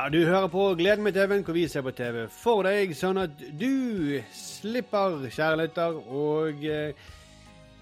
[0.00, 3.18] Ja, Du hører på Gleden med TV-en, hvor vi ser på TV for deg, sånn
[3.20, 5.98] at du slipper, kjære lytter.
[6.08, 6.94] Og eh,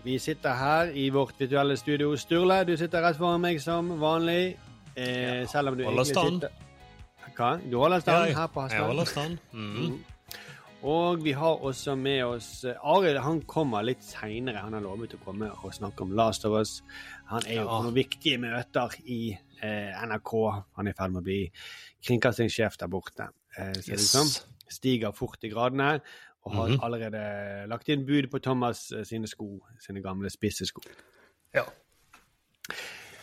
[0.03, 2.17] vi sitter her i vårt virtuelle studio.
[2.19, 4.57] Sturle, du sitter rett foran meg som vanlig.
[4.99, 6.43] Eh, selv om du holder stand.
[6.49, 7.53] sitter Hva?
[7.71, 9.39] Du holder stand her på jeg holder stand.
[9.53, 10.01] Mm.
[10.91, 13.21] Og vi har også med oss eh, Arild.
[13.23, 14.65] Han kommer litt seinere.
[14.67, 16.81] Han har lovet å komme og snakke om Last of Us.
[17.31, 17.69] Han er jo Ja.
[17.77, 20.35] på noen viktige møter i eh, NRK.
[20.75, 21.45] Han er i ferd med å bli
[22.05, 23.29] kringkastingssjef der borte.
[23.57, 24.13] Eh, Yes.
[24.15, 24.31] Sånn.
[24.71, 26.01] Stiger fort i gradene.
[26.45, 26.81] Og har Mhm.
[26.83, 29.61] allerede lagt inn bud på Thomas eh, sine sko.
[29.81, 30.81] Sine gamle spisse sko.
[31.55, 31.65] Ja.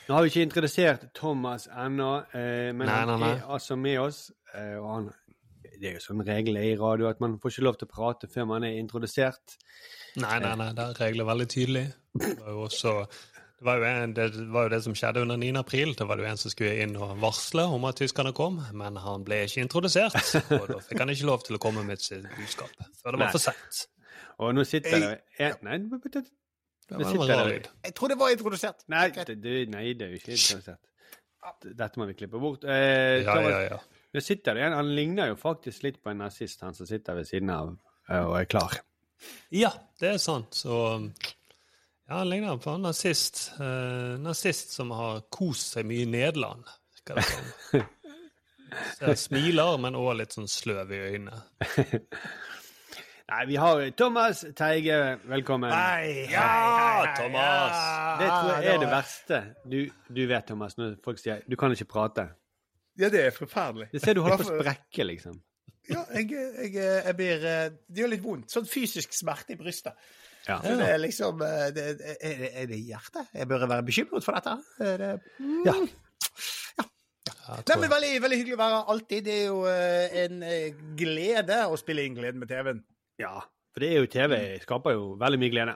[0.08, 3.76] Nå har vi ikke introdusert Thomas ennå, eh, men Nei, han nei, han er altså
[3.78, 4.32] med oss.
[4.54, 5.08] Eh, og han,
[5.80, 8.28] det er jo sånn regel i radio at man får ikke lov til å prate
[8.32, 9.58] før man er introdusert.
[10.18, 11.94] Nei, nei, nei, der er reglene veldig tydelige.
[12.16, 12.94] Det var jo også
[13.60, 15.52] det var jo, en, det var jo det som skjedde under 9.
[15.62, 15.94] april.
[15.96, 18.98] Det var det jo en som skulle inn og varsle om at tyskerne kom, men
[19.00, 20.18] han ble ikke introdusert.
[20.52, 23.32] Og da fikk han ikke lov til å komme med sitt budskap før det var
[23.36, 23.86] for sent.
[24.44, 26.26] Og nå sitter Jeg- det en, Nei, det- det-
[26.90, 27.68] Det nå var en lyd.
[27.88, 28.84] Jeg tror det var introdusert.
[28.92, 30.80] Nei, det, nei, det er jo ikke introdusert.
[31.64, 32.64] Dette må vi klippe bort.
[32.66, 33.80] Eh, Ja, ja, ja.
[34.14, 34.74] Nå sitter det en.
[34.74, 37.78] Han ligner jo faktisk litt på en nazist, han som sitter ved siden av
[38.10, 38.76] eh, og er klar.
[39.52, 40.52] Ja, det er sant.
[40.54, 40.76] Så
[42.08, 43.52] ja, han ligner på en nazist.
[43.60, 46.66] Eh, nazist som har kost seg mye i Nederland.
[47.06, 47.24] det.
[48.98, 51.42] Så jeg smiler, men òg litt sånn sløv i øynene.
[53.26, 55.72] Nei, vi har Thomas Teige, velkommen.
[55.74, 57.80] Nei, Ja, Thomas!
[58.20, 59.80] Det tror jeg er det verste du,
[60.14, 62.28] du vet, Thomas, når folk sier du kan ikke prate.
[63.02, 63.90] Ja, det er forferdelig.
[63.96, 65.40] Det ser du holder på å sprekke, liksom.
[65.90, 68.54] Ja, jeg, jeg, jeg blir eh, Det gjør litt vondt.
[68.54, 69.98] Sånn fysisk smerte i brystet.
[70.48, 70.60] Ja.
[70.62, 73.32] Så Det er liksom eh, det, er, det, er det hjertet?
[73.34, 74.58] Jeg bør være bekymret for dette?
[74.86, 75.14] Er det,
[75.66, 75.74] Ja.
[75.74, 76.86] ja.
[77.46, 79.26] Ja, Nei, men veldig, veldig hyggelig å være alltid.
[79.26, 82.80] Det er jo eh, en eh, glede å spille inn Gleden med TV-en.
[83.22, 83.36] ja.
[83.76, 85.74] For det er jo TV skaper jo veldig mye glede.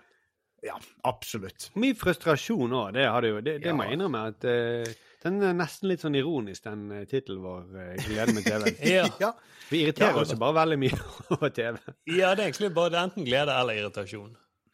[0.64, 1.66] Ja, absolutt.
[1.76, 3.56] Mye frustrasjon òg, det det, det.
[3.66, 3.74] Det, ja.
[3.76, 4.94] må jeg innrømme at uh,
[5.26, 8.72] den er nesten litt sånn ironisk, den uh, tittelen vår, uh, 'Gleden med TV'.
[8.96, 9.04] Ja.
[9.20, 9.34] Ja.
[9.68, 11.00] Vi irriterer Ja, oss jo bare veldig mye
[11.36, 11.76] over TV.
[12.08, 14.32] ja, det er egentlig bare enten glede eller irritasjon.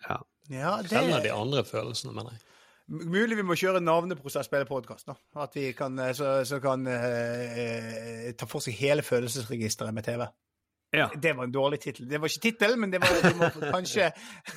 [0.10, 0.18] Ja.
[0.50, 2.42] Ja, Selv av de andre følelsene, mener jeg.
[3.10, 5.08] Mulig vi må kjøre navneprosess på hele podkast,
[5.42, 7.06] At vi kan, eh, så, så kan eh,
[7.58, 10.28] eh, ta for seg hele følelsesregisteret med TV.
[10.94, 11.08] ja.
[11.22, 12.06] Det var en dårlig tittel.
[12.10, 14.12] Det var ikke tittelen, men det var må kanskje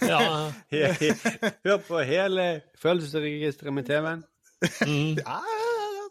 [0.04, 0.50] Ja,
[1.64, 4.24] Hør på hele følelsesregisteret med TV-en.
[4.60, 5.16] mm.
[5.24, 5.40] Ja,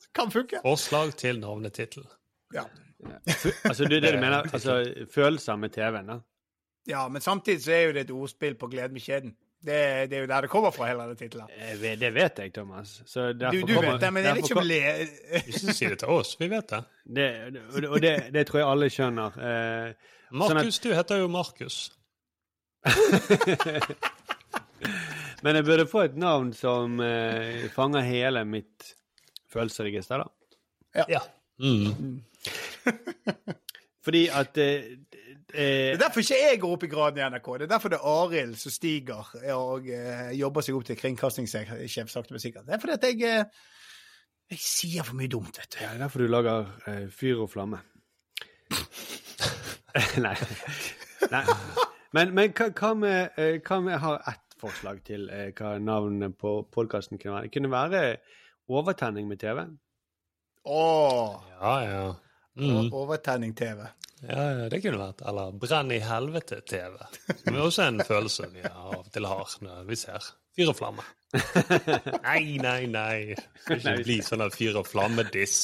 [0.01, 0.63] det kan funke.
[0.65, 2.07] Forslag til navnetittel.
[2.53, 2.63] Ja.
[3.63, 4.49] Altså, det er det du mener?
[4.53, 4.79] Altså,
[5.13, 6.17] følelser med TV-en, da?
[6.87, 9.35] Ja, men samtidig så er jo det et ordspill på gleden med kjeden.
[9.67, 9.77] Det,
[10.11, 11.47] det er jo der det kommer fra, hele den tittelen.
[11.99, 13.01] Det vet jeg, Thomas.
[13.09, 14.77] Så Du, du kommer- vet det, men jeg vet ikke om le...
[15.41, 16.83] Ikke si det til oss, vi vet det.
[17.17, 17.27] det,
[17.73, 19.39] og det- Og det, det tror jeg alle skjønner.
[19.49, 19.93] Eh,
[20.31, 21.79] Markus, du heter jo Markus.
[25.43, 28.93] men jeg burde få et navn som eh, fanger hele mitt
[29.51, 31.05] følelsesregister, da.
[31.09, 31.19] Ja.
[31.59, 32.21] Mm.
[34.05, 34.83] Fordi at eh,
[35.47, 37.45] Det eh, er derfor ikke jeg går opp i graden i NRK.
[37.55, 42.11] Det er derfor det er Arild som stiger og eh, jobber seg opp til kringkastingssjef
[42.11, 42.67] sakte, men sikkert.
[42.67, 43.67] Det er fordi at jeg eh,
[44.47, 45.79] jeg sier for mye dumt, vet du.
[45.81, 47.81] ja, Det er derfor du lager eh, fyr og flamme.
[50.25, 50.35] Nei.
[51.31, 51.43] Nei.
[52.15, 55.73] Men, men hva, hva med eh, hva med Jeg har ett forslag til eh, hva
[55.83, 57.49] navnet på podkasten kunne være.
[57.49, 58.03] Det kunne være
[58.67, 59.65] Overtenning med TV.
[60.67, 60.79] å
[61.59, 62.07] Ja, ja.
[62.57, 62.89] Mm.
[62.91, 63.83] Overtenning-TV.
[64.25, 65.21] Ja, det kunne vært.
[65.29, 66.97] Eller Brenn i helvete-TV.
[67.43, 70.79] Som er også en følelse vi av og til har når vi ser fyr og
[70.79, 71.05] flamme.
[72.23, 73.35] Nei, nei, nei.
[73.35, 75.61] Det skal ikke bli sånn en fyr og flamme-diss.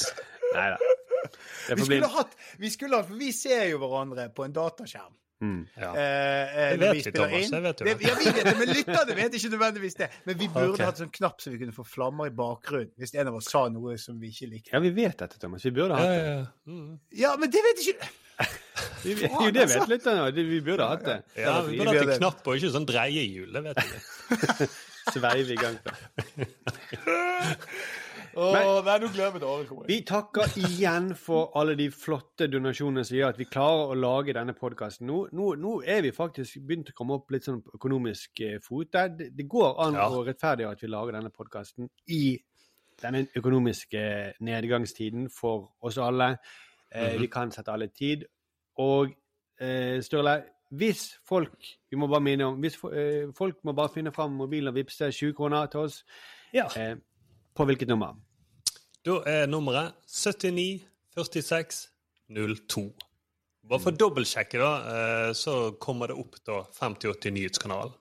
[0.54, 0.94] Nei da.
[1.74, 5.14] Vi skulle hatt vi skulle for vi ser jo hverandre på en dataskjerm.
[5.40, 5.60] mm.
[5.80, 5.90] Ja.
[5.96, 7.50] Eh, eh, Det vet vi vi, Thomas, inn.
[7.50, 10.10] det vet jo Det, ja, vi vet det, men lytterne vet ikke nødvendigvis det.
[10.28, 10.86] Men vi burde okay.
[10.86, 13.64] hatt sånn knapp så vi kunne få flammer i bakgrunnen hvis en av oss sa
[13.72, 14.74] noe som vi ikke likte.
[14.76, 15.64] Ja, vi vet dette, Thomas.
[15.64, 16.20] Vi burde hatt det.
[16.20, 16.44] ja, ja.
[16.70, 16.92] Mm.
[17.24, 18.12] Ja, men det vet ikke
[19.04, 20.30] Vi, vi, jo, det vet lytterne.
[20.34, 21.18] det- Vi burde hatt det.
[21.38, 23.52] ja vi burde hatt en knapp og ikke sånn dreiehjul.
[23.52, 24.66] Det vet vi.
[25.14, 25.76] Sveive i gang.
[28.34, 29.84] Åh, nei, nå gleder jeg til Arild.
[29.86, 34.34] Vi takker igjen for alle de flotte donasjonene som gjør at vi klarer å lage
[34.34, 35.06] denne podkasten.
[35.06, 38.90] Nå, nå, nå er vi faktisk begynt å komme opp litt sånn økonomisk eh, fot.
[38.90, 40.08] Det, det går an Ja.
[40.10, 42.24] å rettferdiggjøre at vi lager denne podkasten i
[43.04, 44.02] denne økonomiske
[44.42, 46.32] nedgangstiden for oss alle.
[46.90, 48.26] Eh, Vi kan sette alle tid.
[48.78, 49.12] Og
[49.60, 50.42] eh, Sturle,
[50.74, 51.54] hvis folk
[51.90, 55.10] vi må bare minne om, hvis eh, folk må bare finne fram mobilen og vippse
[55.12, 56.04] 20 kroner til oss,
[56.54, 56.66] Ja.
[56.76, 56.96] eh,
[57.54, 58.14] på hvilket nummer?
[59.04, 60.82] Da er nummeret 79
[61.14, 61.88] 46
[62.28, 62.92] 02.
[63.68, 64.72] Bare for å dobbeltsjekke, da,
[65.28, 67.92] eh, så kommer det opp da 5080 Nyhetskanalen.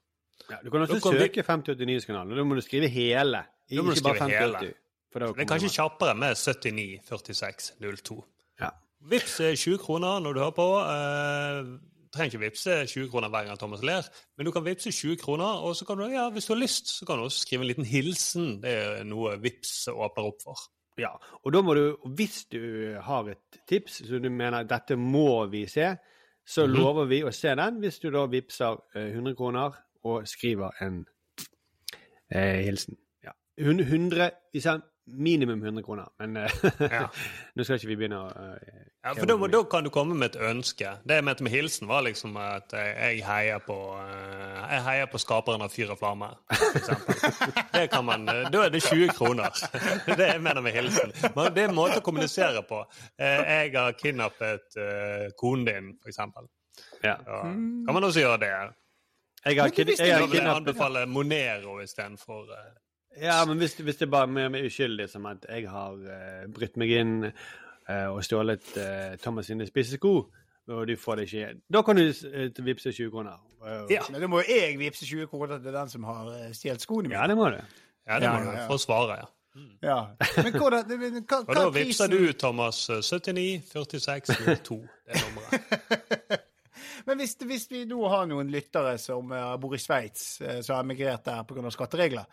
[0.50, 3.46] Ja, du kan også kan vi- søke 5080 Nyhetskanalen, og da må du skrive hele.
[3.70, 4.74] Du ikke bare skrive hele.
[5.14, 8.26] For Det er kanskje kjappere med 79 46 02.
[8.60, 8.70] Ja.
[9.10, 10.68] Vips er 20 kroner når du hører på.
[10.80, 11.72] Eh,
[12.14, 14.06] trenger ikke vippse 20 kroner hver gang Thomas ler,
[14.38, 16.88] men du kan vippse 20 kroner, og så kan du, ja, hvis du har lyst,
[17.00, 18.62] så kan du også skrive en liten hilsen.
[18.62, 20.62] Det er noe Vips åpner opp for.
[21.02, 21.10] Ja,
[21.42, 22.60] og da må du, hvis du
[23.02, 25.96] har et tips så du mener dette må vi se,
[26.46, 26.76] så Mhm.
[26.78, 29.74] lover vi å se den hvis du da vippser eh, 100 kroner
[30.06, 31.06] og skriver en
[32.30, 32.98] eh, hilsen.
[33.24, 33.32] Ja.
[33.58, 37.08] Hun- 100, vi sa minimum 100 kroner, men eh, Ja.
[37.56, 38.54] nå skal ikke vi begynne å uh,
[39.04, 40.94] Ja, for da, da kan du komme med et ønske.
[41.04, 45.20] Det jeg mente med hilsen, var liksom at jeg heier på uh, Jeg heier på
[45.20, 46.30] skaperen av Fyr og flamme.
[47.76, 49.52] Det kan man, eh, da er det 20 kroner.
[50.20, 51.12] Det jeg mener med hilsen.
[51.36, 52.84] Men det er en måte å kommunisere på.
[53.18, 56.48] Eh, Jeg har kidnappet uh, konen din, for eksempel.
[57.04, 57.18] ja.
[57.26, 58.54] Da kan man også gjøre det.
[59.44, 62.72] Jeg har, kid, jeg har kidnappet Monero istedenfor uh,
[63.22, 66.48] Ja, men hvis, hvis det bare er mer med uskyldig som at jeg har uh,
[66.54, 70.14] brutt meg inn uh, og stjålet uh, Thomas sine spissesko,
[70.68, 73.38] og du får det ikke igjen, da kan du uh, vippse 20 kroner.
[73.64, 74.02] Eh, Ja.
[74.12, 77.08] Men da må jo jeg vippse 20 kroner til den som har eh, stjålet skoene
[77.10, 77.20] mine.
[77.22, 77.62] ja, det må du.
[78.08, 78.68] Ja, det må ja, du ja.
[78.68, 79.30] få svare, ja.
[79.84, 79.98] Ja.
[80.44, 84.80] Men hva, det- men hva, Og da er vippser du, Thomas, eh, 79 46 02.
[85.06, 86.20] Det er nummeret.
[87.06, 90.78] Men hvis, hvis vi nå har noen lyttere som eh, bor i Sveits, eh, som
[90.78, 91.70] har emigrert der pga.
[91.72, 92.26] skatteregler,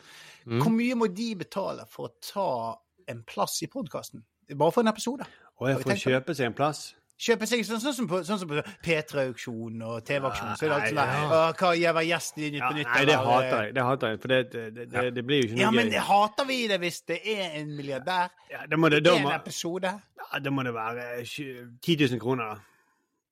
[0.47, 0.63] Mm.
[0.63, 2.79] hvor mye må de betale for å ta
[3.13, 4.23] en plass i podkasten?
[4.57, 5.27] Bare for en episode?
[5.61, 5.99] Og jeg får det?
[6.01, 6.95] kjøpe seg en plass.
[7.21, 10.55] Kjøpe seg sånn, sånn som på, sånn som på P3-auksjon og TV-auksjon.
[10.57, 12.89] Så er det alltid sånn der, «Å, Hva gir hver gjest i Nytt på Nytt?
[12.95, 13.75] nei, det hater eh, jeg.
[13.77, 15.67] Det hater jeg, For det, det, det, det blir jo ikke noe gøy.
[15.67, 16.01] Ja, men gøy.
[16.09, 18.33] hater vi det hvis det er en milliardær?
[18.51, 19.93] Ja, det må det, da, En må, episode?
[20.25, 22.57] ja, da må det være 10 000 kroner, da.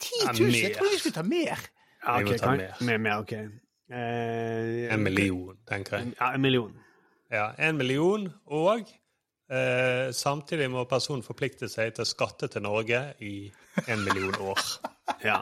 [0.00, 0.52] 10 000?
[0.54, 1.64] Jeg trodde vi skulle ta mer.
[2.06, 2.74] Ja, må ta mer.
[2.80, 2.98] mer.
[2.98, 3.32] Mer, ok.
[3.32, 6.12] Eh, En million, tenker jeg.
[6.20, 6.74] Ja, en million.
[7.32, 8.80] Ja, en million, og
[9.50, 13.50] eh, samtidig må personen forplikte seg til å skatte til Norge i
[13.88, 14.60] en million år.
[15.24, 15.40] Ja.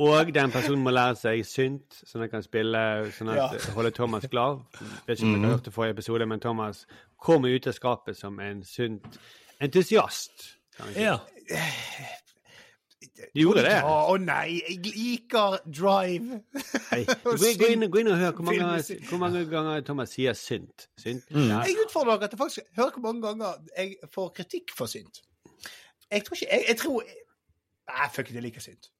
[0.00, 2.80] Og den personen må lære seg synt, sånn at han kan spille
[3.16, 3.72] sånn at Ja.
[3.76, 4.58] holde Thomas glad.
[5.06, 6.82] Vet ikke om dere hørte forrige episode, men Thomas
[7.20, 9.18] kommer ut av skapet som en sunt
[9.60, 10.56] entusiast.
[10.76, 11.00] kan vi si.
[11.06, 11.16] Ja.
[13.34, 13.74] Du gjorde det?
[13.84, 16.38] Å Å nei, jeg liker Drive.
[16.90, 17.02] Nei.
[17.26, 20.88] Gå, inn, gå inn og hør hvor mange, hvor mange ganger Thomas sier synt.
[21.00, 21.28] synt.
[21.34, 21.60] Ja.
[21.68, 25.20] Jeg utfordrer dere til faktisk Hør hvor mange ganger jeg får kritikk for synt.
[26.10, 27.02] Jeg tror ikke Jeg, jeg tror
[27.86, 28.90] Nei, fuck it, jeg liker synt.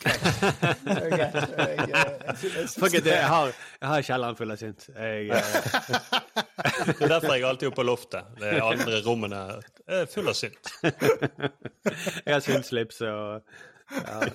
[0.00, 0.22] Greit.
[0.24, 3.50] Jeg, jeg, jeg, jeg, Fuck it, jeg har,
[3.80, 4.86] jeg har kjelleren full av synt.
[4.94, 5.42] Jeg, eh,
[6.96, 8.30] Det er derfor jeg alltid er oppe på loftet.
[8.40, 9.40] Det andre rommene
[9.88, 10.72] er full av synt.
[12.24, 13.42] jeg har syntslips og
[13.90, 14.20] ja.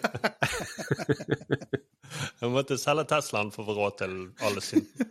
[2.42, 4.14] Jeg måtte selge Teslaen for å få råd til
[4.46, 5.02] alle synt.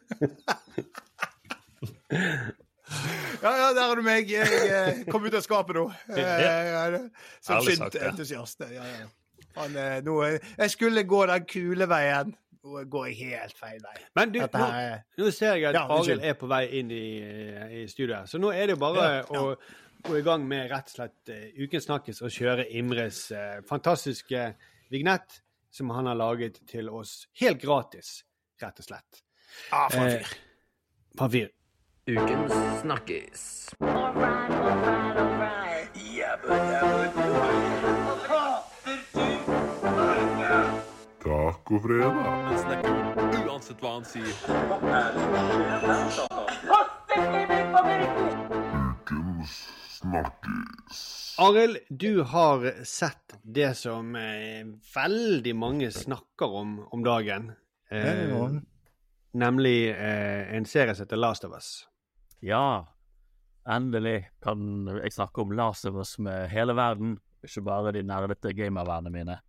[3.42, 4.30] Ja, ja, der har du meg.
[4.30, 5.88] Jeg eh, kom ut av skapet nå.
[6.14, 6.96] Eh,
[7.44, 8.62] Som syntentusiast.
[8.70, 9.10] Ja, ja.
[9.56, 12.34] Han, eh, nå, eh, jeg skulle gå den kule veien.
[12.64, 13.94] Nå går jeg helt feil vei.
[14.16, 14.68] Men du, nå,
[15.20, 15.82] nå ser jeg at Ja.
[15.92, 17.06] Arild er på vei inn i,
[17.82, 19.40] i studio så nå er det jo bare Ja, ja.
[19.42, 19.56] å
[20.08, 24.46] gå i gang med rett og slett uh, Ukens snakkes og kjøre Imres uh, fantastiske
[24.90, 28.22] vignett som han har laget til oss helt gratis,
[28.62, 29.22] rett og slett.
[29.72, 30.24] ah, for en Eh,
[31.28, 31.48] fyr.
[32.08, 33.70] right, all right, all snakkis.
[41.64, 42.14] Tacofredag.
[42.58, 44.32] snakker uansett hva han sier.
[48.90, 49.54] Ukens
[49.96, 51.00] snakkis.
[51.40, 57.52] Arild, du har sett det som eh, veldig mange snakker om om dagen.
[57.88, 58.60] Eh,
[59.32, 61.88] nemlig eh, en serie som heter Last of Us.
[62.44, 62.84] Ja,
[63.64, 68.52] endelig kan jeg snakke om Last of Us med hele verden, ikke bare de nerdete
[68.52, 69.40] gamervennene mine.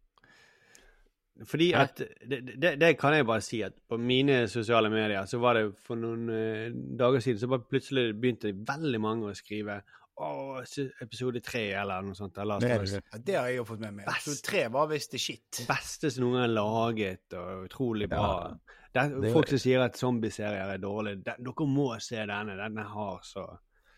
[1.44, 5.39] Fordi at det, det, det kan jeg bare si at på mine sosiale medier så
[5.44, 9.82] var det for noen uh, dager siden så bare plutselig begynte veldig mange å skrive
[10.15, 10.62] å,
[11.04, 12.38] episode tre eller noe sånt.
[12.39, 13.01] Eller, Det det.
[13.12, 14.06] Ja, det har jeg jo fått med meg.
[14.08, 14.30] Best.
[14.30, 15.63] Episode tre var visst det shit.
[15.68, 18.30] beste som noen har laget, og utrolig bra.
[18.46, 18.80] Ja.
[18.96, 22.56] Det Det folk som sier at zombieserier er dårlige, de, dere må se denne.
[22.56, 23.44] Denne har så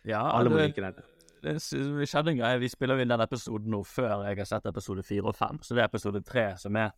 [0.07, 1.05] Ja, Alle må like denne
[1.43, 2.59] det skjedde en greie.
[2.59, 5.59] Vi spiller jo inn den episoden nå før jeg har sett episode fire og fem,
[5.61, 6.95] så det er episode tre som er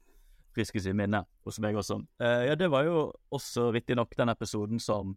[0.59, 2.01] friskest i minnet hos meg også.
[2.21, 5.15] Eh, ja, det var jo også riktignok den episoden som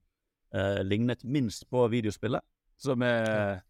[0.55, 2.45] eh, lignet minst på videospillet.
[2.83, 3.61] Som er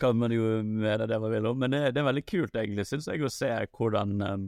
[0.00, 2.86] kan man jo mene det man vil om, men det, det er veldig kult, egentlig,
[2.88, 4.46] syns jeg, å se hvordan um,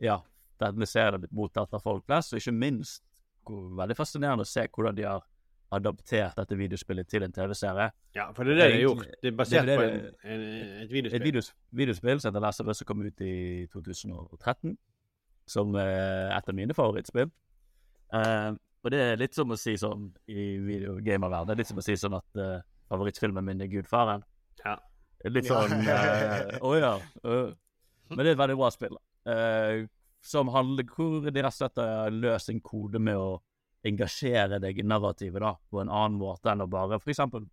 [0.00, 0.20] ja,
[0.62, 3.02] denne serien har blitt mottatt av folk flest, og ikke minst
[3.44, 5.26] hvor, veldig fascinerende å se hvordan de har
[5.74, 7.90] adaptert dette videospillet til en TV-serie.
[8.14, 9.06] Ja, for det er det de har gjort.
[9.22, 11.24] Det er basert det er på en, en, et Et videospill.
[11.24, 14.76] videos, videospill som heter Last of Us, som kom ut i 2013,
[15.46, 17.30] som er et av mine favorittspill.
[18.14, 21.48] Uh, og det er litt som å si sånn i videogamerverdenen.
[21.48, 22.60] det er litt som å si sånn at uh,
[22.92, 24.24] favorittfilmen min er Gudfaren.
[24.64, 24.76] Ja.
[25.24, 26.92] Litt sånn sånn uh, oh, ja.
[27.24, 28.98] Men det er et veldig bra spill.
[29.24, 29.86] eh,
[30.24, 33.40] som handler hvor de rett og slett har løst en kode med å
[33.84, 37.44] engasjere deg i narrativet da, på en annen måte enn å bare eksempel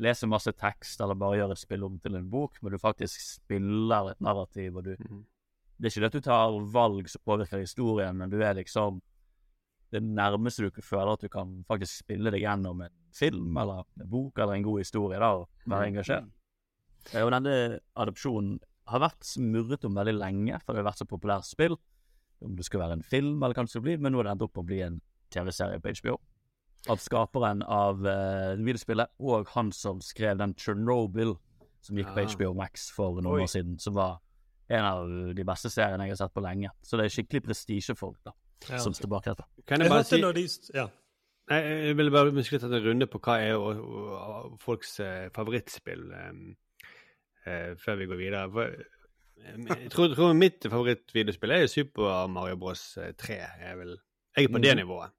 [0.00, 3.20] lese masse tekst eller bare gjøre et spill om til en bok, men du faktisk
[3.20, 5.24] spiller et narrativ, og du Mhm.
[5.80, 8.98] Det er ikke det at du tar valg som påvirker historien, men du er liksom
[9.90, 13.80] det nærmeste du ikke føler at du kan faktisk spille deg gjennom en film eller
[13.98, 16.28] en bok eller en god historie, da, og være engasjert.
[17.14, 17.54] Eh, Og denne
[17.98, 18.58] adopsjonen
[18.92, 21.74] har vært smurret om veldig lenge, for det har vært så populært spill.
[22.44, 24.36] Om det skal være en film eller hva det skulle bli, men nå har det
[24.36, 25.00] endt opp å bli en
[25.34, 26.16] TV-serie på HBO.
[26.88, 31.34] Av skaperen av uh, videospillet, og han som skrev den Chernobyl,
[31.84, 32.30] som gikk på Ah.
[32.30, 33.42] HBO Max for noen Oi.
[33.44, 34.20] år siden, som var
[34.70, 36.70] en av de beste seriene jeg har sett på lenge.
[36.86, 38.32] Så det er skikkelig prestisjefolk da,
[38.68, 38.78] Ja.
[38.78, 39.44] som står bak dette.
[39.66, 40.88] Kan Jeg jeg bare si når de Ja.
[41.50, 41.58] Nei,
[41.88, 44.10] jeg ville bare ønske en runde på hva er og, og,
[44.54, 46.56] og folks eh, favorittspill um,
[47.46, 48.44] eh, før vi går videre.
[48.54, 48.70] For,
[49.40, 52.84] jeg tror, tror mitt favorittvideospill er Super Mario Bros.
[53.18, 53.34] 3.
[53.34, 53.96] Jeg, er vel,
[54.36, 54.82] jeg er på det Mhm.
[54.84, 55.10] nivået.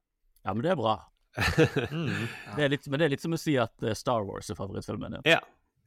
[0.46, 0.96] Ja, men det er bra.
[1.92, 2.28] Mm.
[2.56, 4.54] Det er litt, men det er litt som å si at eh, Star Wars er
[4.56, 5.22] favorittfilmen din.
[5.26, 5.40] ja.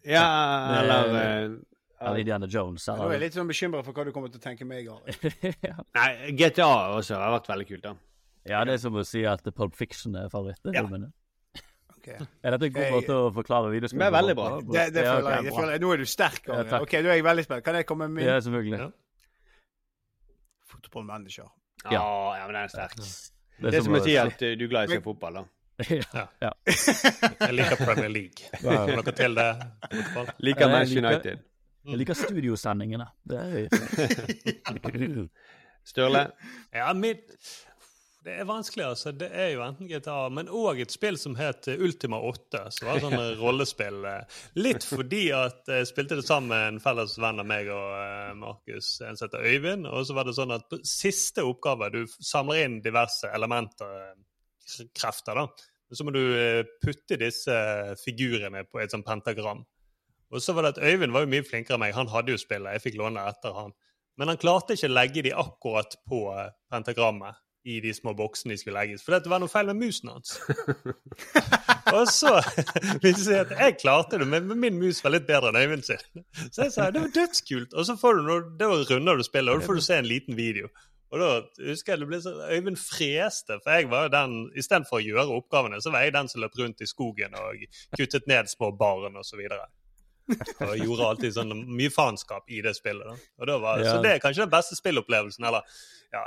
[0.05, 0.81] ja, ja.
[0.81, 1.55] eller eh,
[2.01, 2.87] Eller Indiana Jones.
[2.91, 4.85] Nå er jeg litt sånn bekymra for hva du kommer til å tenke meg,
[5.69, 5.75] ja.
[5.95, 7.93] Nei, GTA også har vært veldig kult, da.
[8.51, 11.13] ja, det er som å si at Pulp Fiction er favorittfilmen din.
[12.05, 12.19] Okay.
[12.45, 14.49] Er dette en god Jeg- måte å forklare videospill Det er veldig bra.
[14.61, 15.43] Det, det Ja, føler jeg.
[15.47, 15.81] Det føler jeg.
[15.81, 17.63] Nå er du sterk, Ja, ok, nå er jeg veldig spent.
[17.65, 18.77] Kan jeg komme med min Ja, selvfølgelig.
[18.83, 18.89] Ja.
[20.69, 21.47] fotballmanager?
[21.91, 22.03] Ja,
[22.37, 22.95] ja, men den er sterk.
[23.61, 25.43] Det er som å si at eh, du er glad i å se fotball, da.
[25.89, 26.27] ja.
[26.45, 26.51] ja.
[27.47, 28.49] Jeg liker Premier League.
[28.61, 29.49] Får dere til det?
[29.89, 30.31] Fotball?
[30.45, 31.43] Liker Manchester United.
[31.85, 33.05] Jeg liker studiosendingene.
[33.23, 33.69] Det er
[35.85, 36.31] Sturle?
[36.73, 37.29] Ja, mitt
[38.25, 39.11] Det er vanskelig, altså.
[39.13, 43.03] Det er jo enten GTA, men òg et spill som het Ultima 8, som var
[43.03, 43.99] sånn eh, rollespill.
[44.09, 47.91] eh, Litt fordi at jeg spilte det sammen med en felles venn av meg og
[47.99, 49.85] eh, Markus, en som heter Øyvind.
[49.91, 54.89] Og så var det sånn at på siste oppgave Du samler inn diverse elementer, eh,
[54.97, 55.45] krefter, da.
[55.93, 57.53] Så må du eh, putte disse
[58.01, 59.61] figurene på et sånt pentagram.
[60.33, 61.95] Og så var det at Øyvind var jo mye flinkere enn meg.
[61.97, 62.75] Han hadde jo spillet.
[62.75, 63.75] Jeg fikk låne etter han.
[64.19, 68.53] Men han klarte ikke å legge de akkurat på eh, pentagrammet i de små boksene
[68.53, 69.03] de skulle legges.
[69.03, 70.35] For det var noe feil med musen hans.
[71.97, 72.35] og så
[73.01, 75.87] vil jeg si at jeg klarte det, men min mus var litt bedre enn Øyvind
[75.87, 76.03] sin.
[76.51, 77.73] Så jeg sa det var dødskult.
[77.73, 79.97] Og så får du noe, det var runder du spiller, og da får du se
[79.97, 80.69] en liten video.
[81.13, 81.29] Og da
[81.71, 85.39] husker jeg det ble så Øyvind freste, for jeg var jo den istedenfor å gjøre
[85.39, 87.65] oppgavene, så var jeg den som løp rundt i skogen og
[87.97, 89.41] kuttet ned små barn og så.
[90.65, 93.05] Og gjorde alltid sånn mye faenskap i det spillet.
[93.05, 93.15] Da.
[93.41, 93.91] Og det var, Ja.
[93.93, 95.45] Så det er kanskje den beste spillopplevelsen.
[95.45, 95.61] Eller
[96.15, 96.21] ja,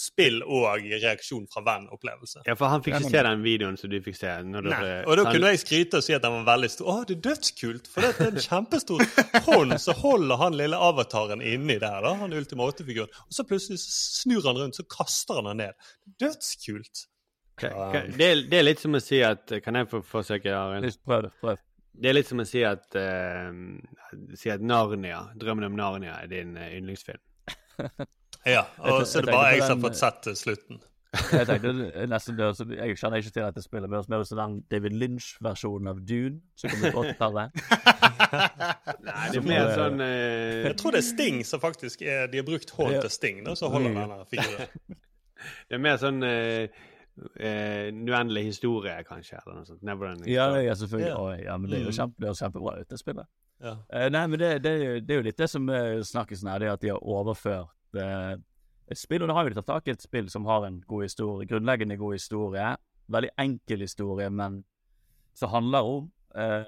[0.00, 2.42] spill og reaksjon fra venn-opplevelse.
[2.48, 4.32] Ja, for han fikk ikke se den videoen som du fikk se.
[4.42, 4.70] Når Nei.
[4.80, 6.86] dere, Og da han- kunne jeg skryte og si at den var veldig stor.
[6.94, 7.86] Å, det er dødskult!
[7.92, 9.04] For det er en kjempestor
[9.46, 13.12] hånd som holder han lille avataren inni der, da, han Ultima 8-figuren.
[13.28, 15.74] Og så plutselig snur han rundt, så kaster han den ned.
[16.18, 17.06] Dødskult!
[17.54, 17.70] Okay.
[17.70, 20.96] Um, det, det er litt som å si at Kan jeg få forsøke, Arild?
[21.06, 21.30] Prøv det.
[21.38, 21.60] Prøv.
[21.94, 23.52] Det er litt som å si at uh,
[24.38, 27.22] Si at Narnia, 'Drømmen om Narnia', er din uh, yndlingsfilm.
[28.44, 30.80] Ja, og så er det bare jeg som har fått sett til slutten.
[31.14, 34.24] Jeg tenkte nesten det, så Jeg kjenner ikke til at det men det er mer
[34.28, 37.62] som den David Lynch-versjonen av Dune som kom ut på 80-tallet.
[39.08, 40.66] Nei, det er mer sånn uh...
[40.66, 43.54] Jeg tror det er Sting som faktisk er De har brukt hånd til Sting, da,
[43.58, 45.00] så holder den her figuren.
[45.68, 46.84] Det er mer sånn eh,
[47.40, 49.82] eh, uendelig historie, kanskje, eller noe sånt.
[49.82, 51.12] Neverending Ja, ja, selvfølgelig.
[51.12, 51.44] Yeah.
[51.44, 51.98] Ja, men det er jo Mm.
[51.98, 53.26] kjempe, det kjempebra ut, det spillet.
[53.62, 53.76] Ja.
[53.92, 54.72] Eh, nei, men det, det,
[55.06, 58.36] det er jo litt det som snakkes snakkesen her, det at de har overført eh,
[58.90, 60.80] et spill, og nå har jo de tatt tak i et spill som har en
[60.86, 62.76] god historie, grunnleggende god historie,
[63.08, 64.64] veldig enkel historie, men
[65.34, 66.64] som handler om eh,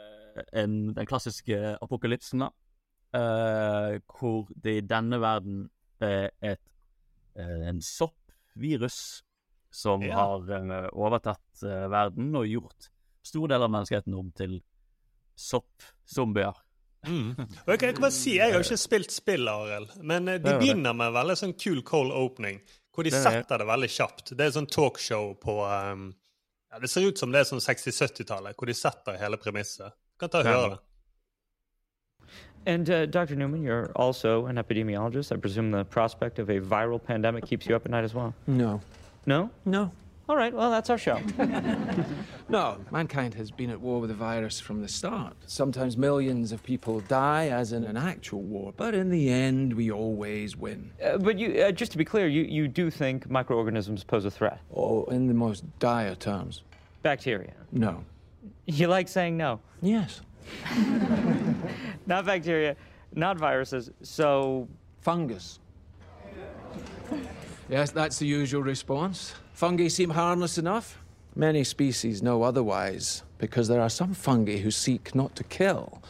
[0.52, 2.48] en, den klassiske apokalypsen, da.
[3.16, 6.60] Eh, hvor det i denne verden er et,
[7.36, 9.22] eh, en soppvirus
[9.76, 10.14] som Ja.
[10.16, 12.88] har eh, overtatt eh, verden og gjort
[13.26, 14.60] stor del av menneskeheten om til
[15.36, 16.56] soppzombier.
[17.06, 17.34] Mm.
[17.66, 20.44] Og jeg, kan- ikke bare si, jeg har ikke spilt spill, Arild, men eh, Det
[20.48, 22.62] de er begynner med en veldig sånn cool cold opening,
[22.96, 24.32] hvor de Det er setter det veldig kjapt.
[24.36, 26.06] Det er sånn talkshow på um,
[26.72, 29.92] ja, Det ser ut som det er sånn 60-70-tallet, hvor de setter hele premisset.
[30.16, 30.80] Du kan ta og høre det.
[32.66, 33.36] And uh, Dr.
[33.36, 35.30] Newman, you're also an epidemiologist.
[35.30, 38.34] I presume the prospect of a viral pandemic keeps you up at night as well.
[38.48, 38.80] No.
[39.26, 39.50] No?
[39.64, 39.90] No.
[40.28, 41.20] All right, well, that's our show.
[42.48, 45.34] No, mankind has been at war with the virus from the start.
[45.46, 49.90] Sometimes millions of people die, as in an actual war, but in the end, we
[49.90, 50.92] always win.
[51.04, 54.30] Uh, but you, uh, just to be clear, you, you do think microorganisms pose a
[54.30, 54.60] threat?
[54.72, 56.62] Oh, in the most dire terms.
[57.02, 57.52] Bacteria.
[57.72, 58.04] No.
[58.66, 59.58] You like saying no?
[59.82, 60.20] Yes.
[62.06, 62.76] Not bacteria,
[63.12, 63.90] not viruses.
[64.02, 64.68] So,
[65.00, 65.58] Fungus.
[67.68, 69.34] Yes, that's the usual response.
[69.54, 70.98] Fungi seem harmless enough.
[71.34, 76.00] Many species know otherwise, because there are some fungi who seek not to kill,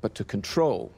[0.00, 0.90] but to control.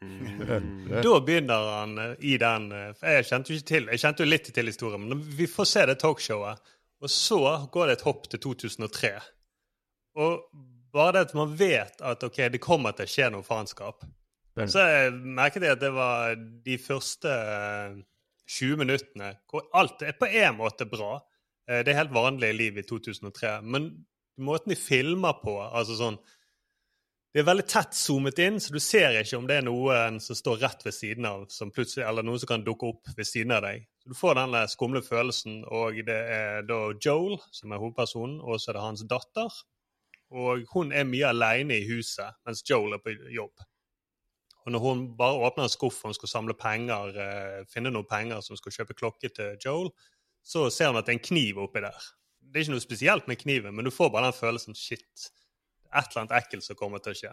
[1.02, 4.22] Da begynner han eh, i den eh, for Jeg kjente jo ikke til Jeg kjente
[4.22, 6.60] jo litt til historien, men vi får se det talkshowet.
[7.02, 7.40] Og så
[7.72, 9.10] går det et hopp til 2003.
[10.20, 10.44] Og
[10.92, 14.02] bare det at man vet at ok, det kommer til å skje noe faenskap
[14.68, 16.34] Så jeg merket jeg at det var
[16.66, 17.98] de første eh,
[18.50, 21.20] 20 minuttene hvor alt er på en måte bra.
[21.68, 23.60] Eh, Det er helt vanlig liv i 2003.
[23.62, 23.90] Men
[24.38, 26.20] måten de filmer på altså sånn,
[27.32, 30.34] Det er veldig tett zoomet inn, så du ser ikke om det er noen som
[30.34, 31.44] står rett ved siden av,
[32.02, 33.84] eller noen som kan dukke opp ved siden av deg.
[34.04, 38.72] Du får den skumle følelsen, og det er da Joel som er hovedpersonen, og så
[38.72, 39.60] er det hans datter.
[40.30, 43.62] Og hun er mye aleine i huset mens Joel er på jobb.
[44.66, 48.08] Og når hun bare åpner en skuff og hun skal samle penger, eh, finne noen
[48.08, 49.92] penger som skal kjøpe klokke til Joel,
[50.44, 52.10] så ser hun at det er en kniv oppi der.
[52.40, 55.30] Det er ikke noe spesielt med kniven, men du får bare den følelsen shit,
[55.90, 57.32] et eller annet ekkelt som kommer til å skje.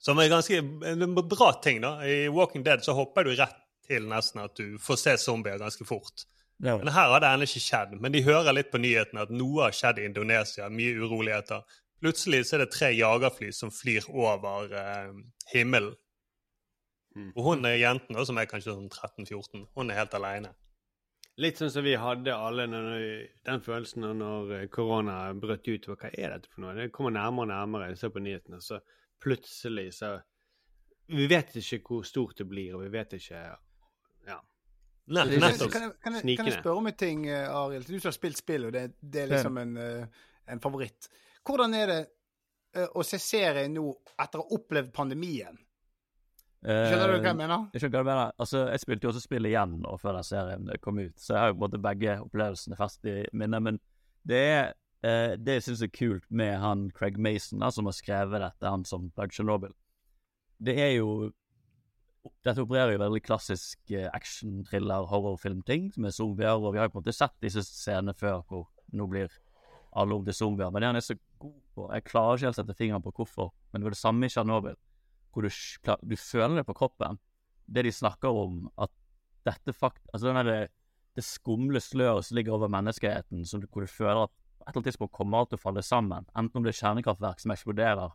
[0.00, 1.98] Som er ganske en bra ting, da.
[2.04, 5.84] I Walking Dead så hopper du rett til nesten at du får se zombier ganske
[5.84, 6.24] fort.
[6.62, 7.94] Er Men her har det ennå ikke skjedd.
[8.00, 10.68] Men de hører litt på nyhetene at noe har skjedd i Indonesia.
[10.72, 11.64] Mye uroligheter.
[12.00, 15.12] Plutselig så er det tre jagerfly som flyr over eh,
[15.52, 15.96] himmelen.
[17.34, 20.52] Og hun er jenten, da, som er kanskje sånn 13-14, hun er helt aleine.
[21.40, 22.88] Litt sånn som vi hadde alle når,
[23.48, 25.86] den følelsen når eh, korona brøt ut.
[25.88, 26.74] Hva er dette for noe?
[26.76, 27.88] Det kommer nærmere og nærmere.
[27.92, 28.80] Jeg ser på nyhetene, så
[29.22, 30.18] plutselig så
[31.10, 33.40] Vi vet ikke hvor stort det blir, og vi vet ikke
[34.28, 34.36] Ja.
[35.10, 35.72] Nei, Kan jeg, nettopp.
[35.72, 37.88] kan, jeg, kan, jeg, kan jeg spørre om en ting, eh, Arild?
[37.88, 41.08] Du som har spilt spill, og det, det er liksom en, eh, en favoritt.
[41.46, 42.00] Hvordan er det
[42.94, 43.88] å se serie nå
[44.22, 45.58] etter å ha opplevd pandemien?
[46.60, 47.62] Skjønner du hva jeg mener?
[47.72, 48.34] Jeg skjønner hva jeg mener.
[48.44, 51.40] Altså, jeg spilte jo også spill igjen nå før den serien kom ut, så jeg
[51.40, 53.64] har jo på en måte begge opplevelsene fest i minnet.
[53.64, 53.80] Men
[54.28, 54.64] det er
[55.06, 58.72] eh, det jeg syns er kult med han Craig Mason, da, som har skrevet dette,
[58.74, 59.72] han som lagde Chernobyl.
[60.60, 61.30] Det er jo
[62.44, 67.00] Dette opererer jo veldig klassisk eh, action-thriller, horrorfilm-ting, med zombier, og vi har jo på
[67.00, 69.32] en måte sett disse scenene før hvor nå blir
[69.96, 70.68] alle om til zombier.
[70.68, 73.14] Men det han er så god på Jeg klarer ikke helt å sette fingeren på
[73.16, 74.76] hvorfor, men det var det samme i Tsjernobyl
[75.32, 75.50] hvor du,
[76.10, 77.18] du føler det på kroppen.
[77.70, 78.90] Det de snakker om, at
[79.46, 80.02] dette fakt...
[80.12, 80.68] Altså den der,
[81.16, 84.68] det skumle sløret som ligger over menneskeheten, som, du- hvor du føler at på et
[84.68, 86.26] eller annet tidspunkt kommer alt til å falle sammen.
[86.36, 88.12] Enten om det er kjernekraftverk som eksploderer,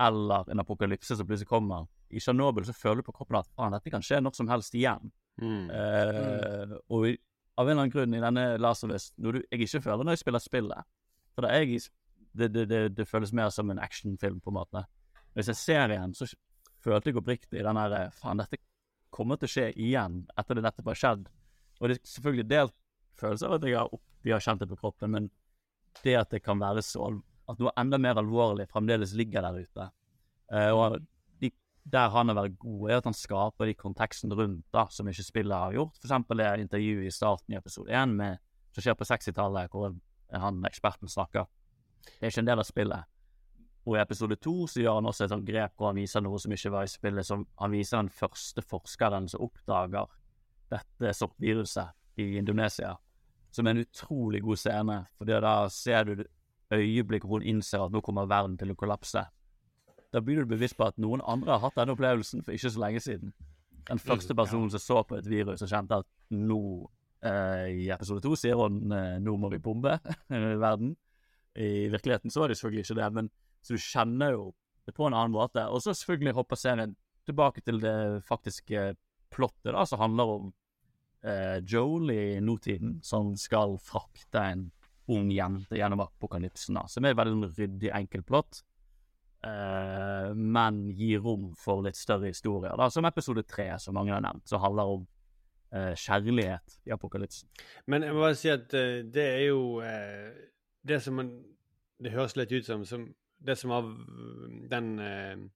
[0.00, 1.88] eller en apokalypse som plutselig kommer.
[2.12, 4.76] I Tsjernobyl så føler du på kroppen at faen, dette kan skje når som helst
[4.78, 5.10] igjen.
[5.42, 5.66] Mm.
[5.74, 7.16] Eh, og i,
[7.56, 10.04] av en eller annen grunn i denne Last of Us, når du, jeg ikke føler
[10.06, 10.88] når jeg spiller spillet
[11.34, 11.82] For det, jeg,
[12.36, 14.84] det, det, det, det føles mer som en actionfilm, på en måte.
[15.36, 16.28] Hvis jeg ser igjen, så
[16.82, 18.60] følte jeg oppriktig den derre Faen, dette
[19.12, 21.28] kommer til å skje igjen etter det nettopp har skjedd.
[21.80, 22.76] Og det er selvfølgelig delt
[23.20, 25.30] følelse av at jeg har, vi har kjent det på kroppen, men
[26.02, 27.10] det at det kan være så
[27.50, 29.88] At noe enda mer alvorlig fremdeles ligger der ute.
[30.54, 31.00] Eh, og
[31.42, 31.50] de,
[31.90, 35.26] der han har vært god, er at han skaper de konteksten rundt da, som ikke
[35.26, 35.98] spillet har gjort.
[36.04, 38.38] Eksempel det intervjuet i starten i episode 1 med,
[38.72, 39.90] som skjer på 60-tallet, hvor
[40.32, 41.50] han eksperten snakker.
[42.06, 43.11] Det er ikke en del av spillet.
[43.82, 46.38] Og i episode to så gjør han også et sånt grep hvor han viser noe
[46.38, 47.26] som ikke var i spillet.
[47.26, 50.10] Som han viser den første forskeren som oppdager
[50.72, 52.94] dette soppviruset i Indonesia.
[53.52, 56.24] Som er en utrolig god scene, for da ser du
[56.72, 59.26] øyeblikk hvor hun innser at nå kommer verden til å kollapse.
[60.12, 62.80] Da blir du bevisst på at noen andre har hatt denne opplevelsen for ikke så
[62.80, 63.32] lenge siden.
[63.88, 66.62] Den første personen som så på et virus og kjente at nå
[67.26, 69.96] eh, I episode to sier hun eh, nå må vi bombe
[70.66, 70.94] verden.
[71.58, 73.32] I virkeligheten så var det selvfølgelig ikke det, men
[73.62, 74.50] Så du kjenner jo
[74.86, 75.64] det på en annen måte.
[75.70, 76.96] Og så selvfølgelig hopper serien
[77.26, 78.92] tilbake til det faktiske
[79.32, 80.50] plottet, da, som handler om
[81.24, 84.66] eh, Joel i nåtiden, som skal frakte en
[85.12, 88.62] ung jente gjennom apokalypsen, da, som er veldig ryddig, enkel plott.
[89.46, 94.22] Eh, men gir rom for litt større historier, da, som episode tre, som mange har
[94.24, 95.06] nevnt, som handler om
[95.74, 97.48] eh, kjærlighet i apokalypsen.
[97.90, 100.30] Men jeg må bare si at uh, det er jo uh,
[100.86, 101.34] det som man
[102.02, 103.04] Det høres litt ut som, som
[103.46, 103.82] det som var
[104.70, 105.50] den den eh,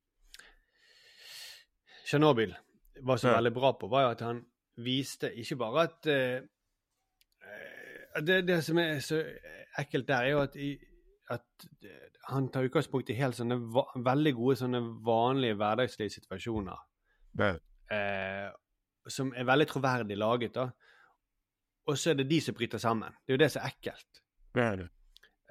[3.02, 3.36] var så Ja.
[3.40, 4.44] veldig bra på, var jo at han
[4.78, 6.42] viste ikke bare at eh,
[7.42, 9.22] eh, det, det som er så
[9.78, 10.78] ekkelt der, er jo at, i,
[11.30, 16.78] at eh, han tar utgangspunkt i helt sånne va veldig gode sånne vanlige hverdagslige situasjoner.
[17.90, 18.50] Eh,
[19.08, 20.70] som er veldig troverdig laget, da.
[21.86, 23.12] Og så er det de som bryter sammen.
[23.26, 24.22] Det er jo det som er ekkelt.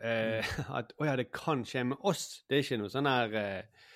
[0.04, 2.44] Eh, at å ja, det kan skje med oss.
[2.50, 3.92] Det er ikke noe sånn her eh,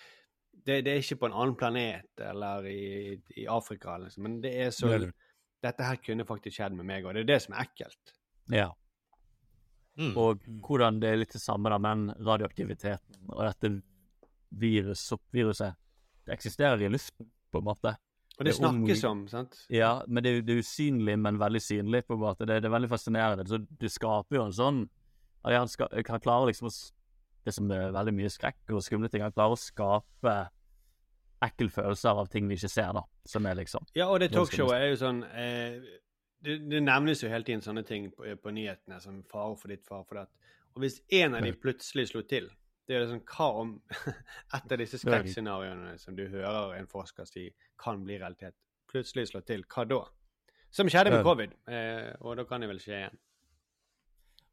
[0.65, 4.25] det, det er ikke på en annen planet eller i, i Afrika, liksom.
[4.27, 5.12] men det er så Det.
[5.59, 8.12] Dette her kunne faktisk skjedd med meg, og det er det som er ekkelt.
[8.53, 8.69] Ja.
[9.99, 10.13] Mm.
[10.15, 13.73] Og hvordan det er litt det samme da, med radioaktiviteten og dette
[14.55, 15.03] virus,
[15.35, 15.75] viruset
[16.23, 17.91] Det eksisterer i luften, på en måte.
[18.38, 19.57] Og det Det snakkes om, sant?
[19.67, 22.45] Ja, men det det er usynlig, men veldig synlig, på en måte.
[22.45, 23.47] Det, det er veldig fascinerende.
[23.49, 24.79] Så det skaper jo en sånn
[25.47, 26.73] Han, skal, han klarer liksom å
[27.47, 30.34] Det som er veldig mye skrekk og skumle ting, han klarer å skape
[31.45, 33.06] ekkel følelser av ting vi ikke ser, da.
[33.25, 35.80] Som er liksom Ja, og det talkshowet er jo sånn eh,
[36.43, 39.86] det, det nevnes jo hele tiden sånne ting på, på nyhetene som fare for ditt,
[39.88, 40.32] fare for datt.
[40.75, 42.47] Og hvis en av de plutselig slo til,
[42.88, 43.73] det er liksom Hva om
[44.58, 47.49] et av disse skrekkscenarioene som du hører en forsker si
[47.80, 48.56] kan bli realitet,
[48.89, 49.99] plutselig slår til, hva da?
[50.73, 53.19] Som skjedde med covid, eh, og da kan det vel skje igjen.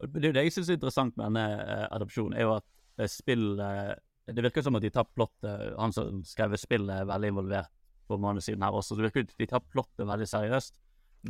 [0.02, 2.66] Det er jo det jeg syns er interessant med denne eh, adopsjonen, er jo at
[3.00, 3.94] eh, spill eh,
[4.28, 7.72] Det virker som at de tar plottet Han som skrev spillet, er veldig involvert
[8.06, 8.94] på manussiden her også.
[8.94, 10.76] Så det virker ut de tar plottet veldig seriøst.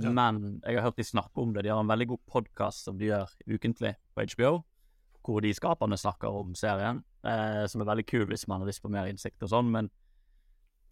[0.03, 0.11] Ja.
[0.13, 1.65] Men jeg har hørt de snakke om det.
[1.65, 4.51] De har en veldig god podkast som de gjør ukentlig på HBO,
[5.25, 8.85] hvor de skaperne snakker om serien, eh, som er veldig kul hvis man har lyst
[8.85, 9.73] på mer innsikt og sånn.
[9.73, 9.91] Men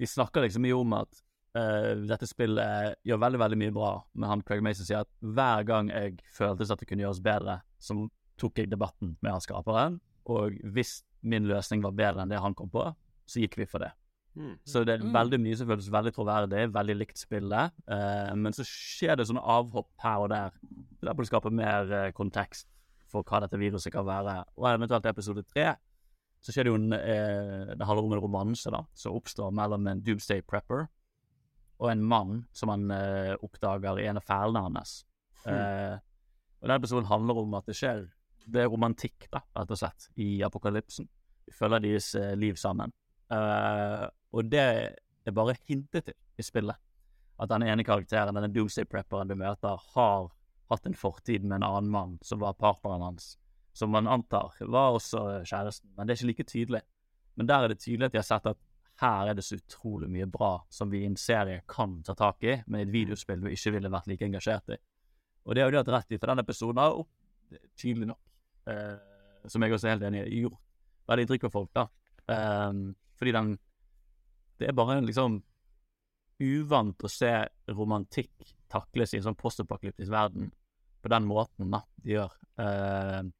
[0.00, 1.20] de snakker liksom mye om at
[1.58, 3.92] eh, dette spillet gjør veldig, veldig mye bra.
[4.14, 7.60] Men han Craig Mason sier at hver gang jeg føltes at det kunne gjøres bedre,
[7.78, 7.96] så
[8.40, 10.00] tok jeg debatten med han skaperen.
[10.30, 12.88] Og hvis min løsning var bedre enn det han kom på,
[13.24, 13.92] så gikk vi for det.
[14.34, 14.56] Mm.
[14.66, 17.74] Så det er veldig mye som føles veldig troverdig, veldig likt spillet.
[17.86, 20.56] Uh, men så skjer det sånne avhopp her og der.
[21.04, 22.66] Der på å skape mer uh, kontekst
[23.14, 24.40] for hva dette viruset kan være.
[24.58, 25.76] Og eventuelt episode tre
[26.44, 29.86] så skjer det jo en eh, Det handler om en romanse da, som oppstår mellom
[29.88, 30.82] en doomsday prepper
[31.78, 35.00] og en mann som han uh, oppdager i en av fælene hans.
[35.44, 35.96] Uh,
[36.62, 38.06] og den episoden handler om at det skjer
[38.44, 41.08] Det er romantikk, da, rett og slett, i apokalypsen.
[41.48, 42.92] Vi følger deres uh, liv sammen.
[43.34, 46.76] Og det er bare hintet til i spillet.
[47.40, 50.28] At den ene karakteren, denne doomsday prepperen du møter, har
[50.70, 53.34] hatt en fortid med en annen mann som var partneren hans.
[53.74, 56.82] Som man antar var også kjæresten, men det er ikke like tydelig.
[57.34, 58.60] Men der er det tydelig at de har sett at
[59.02, 62.44] her er det så utrolig mye bra som vi i en serie kan ta tak
[62.46, 64.78] i, men i et videospill du ikke ville vært like engasjert i.
[65.44, 67.00] Og det har de hatt rett i, for den episoden har
[67.78, 68.20] tydelig nok,
[68.70, 68.94] eh,
[69.50, 70.60] som jeg også er helt enig i, gjort
[71.10, 71.88] veldig inntrykk på folk, da.
[72.32, 73.58] Ehm, fordi den
[74.58, 75.42] Det er bare en liksom
[76.40, 80.52] uvant å se romantikk takles i en sånn postapokalyptisk verden
[81.02, 82.30] på den måten da, de gjør.
[82.62, 83.32] Ehm,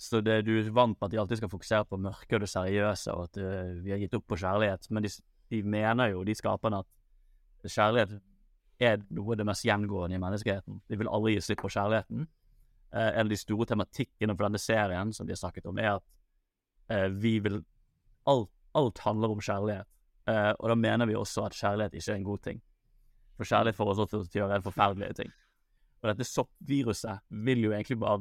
[0.00, 2.48] så det, du er vant med at de alltid skal fokusere på mørke og det
[2.48, 4.88] seriøse, og at uh, vi har gitt opp på kjærlighet.
[4.88, 5.10] Men de,
[5.52, 8.14] de mener jo, de skaperne, at kjærlighet
[8.80, 10.80] er noe av det mest gjengående i menneskeheten.
[10.88, 12.24] De vil aldri gi slipp på kjærligheten.
[12.96, 15.98] Uh, en av de store tematikkene for denne serien som de har snakket om, er
[15.98, 16.06] at
[16.96, 17.60] uh, vi vil
[18.30, 18.48] alt,
[18.80, 19.86] alt handler om kjærlighet.
[20.30, 22.58] Og da mener vi også at kjærlighet ikke er en god ting.
[23.34, 25.32] For kjærlighet får oss også til å gjøre en forferdelige ting.
[26.00, 28.20] Og dette soppviruset vil jo egentlig bare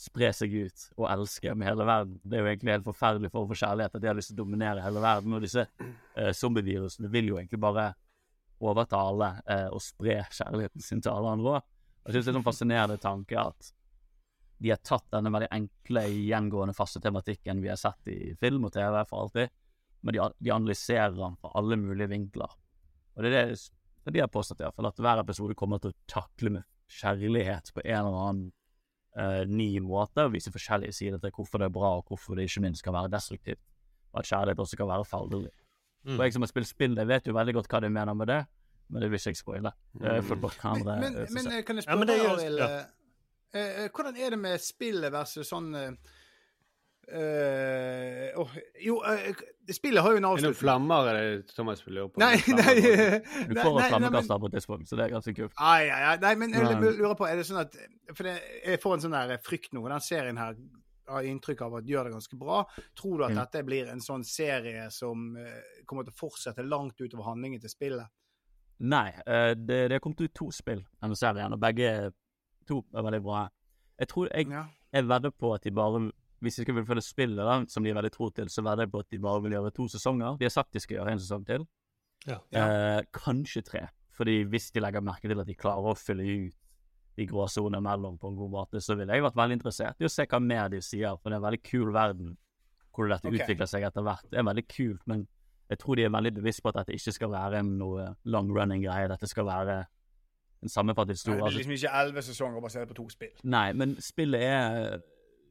[0.00, 2.20] spre seg ut og elske med hele verden.
[2.24, 4.38] Det er jo egentlig helt forferdelig for å få kjærlighet at de har lyst til
[4.38, 5.34] å dominere hele verden.
[5.36, 7.90] Og disse eh, zombievirusene vil jo egentlig bare
[8.60, 11.68] overta alle eh, og spre kjærligheten sin til alle andre òg.
[12.00, 13.72] Jeg synes det er en sånn fascinerende tanke at
[14.60, 18.74] de har tatt denne veldig enkle, gjengående, faste tematikken vi har sett i film og
[18.74, 19.52] TV for alltid,
[20.04, 22.56] men de, de analyserer den fra alle mulige vinkler.
[23.16, 23.60] Og det er det,
[24.04, 26.68] det de har påstått, i hvert fall, at hver episode kommer til å takle med
[26.90, 28.48] kjærlighet på en eller annen
[29.18, 32.48] eh, ny måte, og vise forskjellige sider til hvorfor det er bra, og hvorfor det
[32.48, 33.62] ikke minst kan være destruktivt.
[34.12, 35.50] Og at kjærlighet også kan være farlig.
[36.04, 36.16] Mm.
[36.16, 38.30] Og jeg som har spilt spill, jeg vet jo veldig godt hva de mener med
[38.32, 38.40] det,
[38.88, 39.72] men det vil ikke jeg spoile.
[39.92, 40.00] Mm.
[40.40, 42.80] bare Men, eh, men eh, kan jeg spørre, ja, Arild, ja.
[43.54, 46.16] uh, eh, hvordan er det med spillet versus sånn eh,
[47.08, 50.36] Eh, oh, jo, uh, spillet har jo en avslutning.
[50.36, 52.20] Er det noen flammer er det Thomas lurer på?
[52.22, 52.74] Nei, nei,
[53.50, 55.56] Du får nei, flammekaster på tidspunkt, så det er ganske kult.
[55.58, 56.14] Ai, ai, ai.
[56.22, 57.74] Nei, men jeg lurer på, er det sånn at
[58.14, 58.36] For det,
[58.66, 59.82] jeg får en sånn der frykt nå.
[59.90, 60.54] Den serien her
[61.10, 62.60] har inntrykk av at gjør det ganske bra.
[62.94, 63.40] Tror du at Mm.
[63.42, 67.72] dette blir en sånn serie som uh, kommer til å fortsette langt utover handlingen til
[67.72, 68.06] spillet?
[68.80, 71.90] Nei, det, det er kommet ut to spill denne serien, og begge
[72.70, 73.42] to er veldig bra.
[74.00, 74.62] Jeg tror jeg, Ja.
[74.94, 75.98] jeg vedder på at de bare
[76.40, 78.92] Hvis de skal følge spillet, da, som de er veldig tro til, så vedder jeg
[78.94, 80.38] på at de bare vil gjøre to sesonger.
[80.40, 81.66] De har sagt de skal gjøre en sesong til.
[82.28, 82.38] Ja.
[82.56, 83.86] Eh, kanskje tre.
[84.16, 86.56] Fordi hvis de legger merke til at de klarer å fylle ut
[87.18, 90.12] de gråsonene mellom på en god måte, så ville jeg vært veldig interessert i å
[90.12, 92.34] se hva mer de sier, for det er en veldig kul verden
[92.94, 93.44] hvor dette okay.
[93.44, 94.26] utvikler seg etter hvert.
[94.30, 95.26] Det er veldig kult, men
[95.70, 98.82] jeg tror de er veldig bevisst på at dette ikke skal være noe long running
[98.82, 99.08] greie.
[99.12, 99.76] Dette skal være
[100.60, 101.38] en sammenfattet historie.
[101.38, 103.36] det er liksom ikke elleve sesonger basert på to spill.
[103.48, 104.98] Nei, men spillet er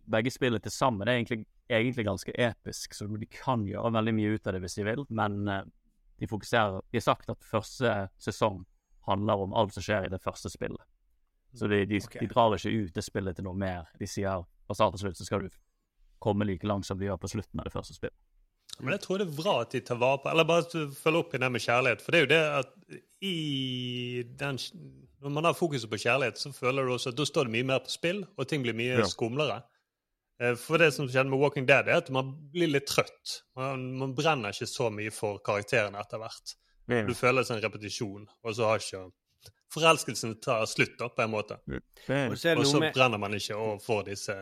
[0.09, 4.35] Begge spillene til sammen er egentlig, egentlig ganske episk, så de kan gjøre veldig mye
[4.35, 5.65] ut av det hvis de vil, men eh,
[6.19, 8.63] de fokuserer De har sagt at første sesong
[9.07, 10.81] handler om alt som skjer i det første spillet.
[11.53, 12.21] Så de, de, okay.
[12.21, 13.87] de drar ikke ut det spillet til noe mer.
[13.97, 15.53] De sier fra start til slutt så skal du
[16.21, 18.17] komme like langt som de gjør på slutten av det første spillet.
[18.79, 21.33] Men jeg tror det er bra at de tar vare på Eller bare følge opp
[21.33, 22.03] i det med kjærlighet.
[22.03, 24.59] For det er jo det at i den
[25.19, 27.67] Når man har fokuset på kjærlighet, så føler du også at da står det mye
[27.73, 29.07] mer på spill, og ting blir mye Ja.
[29.09, 29.63] skumlere.
[30.39, 33.41] Eh, For det som skjedde med Walking Dead, er at man blir litt trøtt.
[33.59, 36.55] Man, man brenner ikke så mye for karakterene etter hvert.
[37.07, 39.09] Du føler det som en repetisjon, og så har ikke
[39.69, 41.59] Forelskelsen tar slutt, da, på en måte.
[42.31, 44.33] Og så er Og så med brenner man ikke og får disse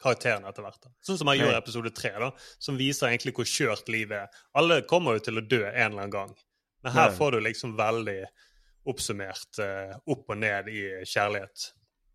[0.00, 0.78] karakterene etter hvert.
[0.86, 0.88] da.
[1.04, 4.40] Sånn som man gjør i episode tre, da, som viser egentlig hvor skjørt livet er.
[4.56, 6.32] Alle kommer jo til å dø en eller annen gang,
[6.82, 8.16] men her får du liksom veldig
[8.88, 11.68] oppsummert uh, opp og ned i kjærlighet.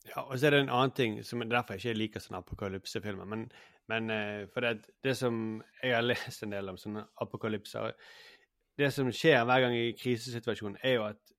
[0.08, 2.40] Ja, og så er det en annen ting som er derfor jeg ikke liker sånne
[2.44, 3.28] apokalypsefilmer.
[3.28, 3.48] Men,
[3.92, 7.92] men eh, for det, det som jeg har lest en del om sånne apokalypser
[8.78, 11.34] Det som skjer hver gang i krisesituasjonen, er jo at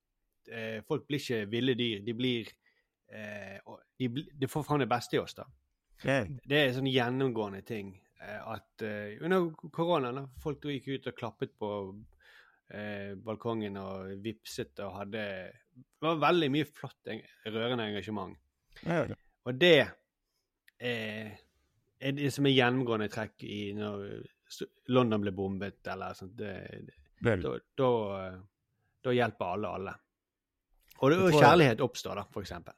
[0.50, 2.02] eh, folk blir ikke ville dyr.
[2.04, 2.50] De blir
[3.14, 3.56] eh,
[3.98, 4.08] de,
[4.42, 5.46] de får fram det beste i oss, da.
[6.44, 7.94] Det er sånn gjennomgående ting.
[8.20, 11.70] eh, At eh, under koronaen da, folk gikk ut og klappet på
[12.74, 17.00] eh, balkongen og vipset og hadde Det var veldig mye flott,
[17.46, 18.36] rørende engasjement.
[19.48, 19.74] Og det
[20.78, 21.38] er,
[21.98, 24.04] er det som er gjennomgående trekk i når
[24.94, 26.36] London ble bombet eller sånt.
[26.38, 26.52] Det,
[27.20, 27.88] det, da, da,
[28.26, 28.36] eh,
[29.04, 29.94] da hjelper alle alle.
[30.98, 32.74] Og, det, Jeg og kjærlighet oppstår, da, for eksempel.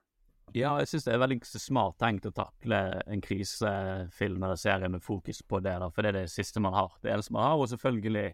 [0.52, 5.04] Ja, jeg syns det er veldig smart tenkt å takle en krisefilm eller serie med
[5.04, 6.96] fokus på det, da, for det er det siste man har.
[7.04, 8.26] Det eneste man har, og selvfølgelig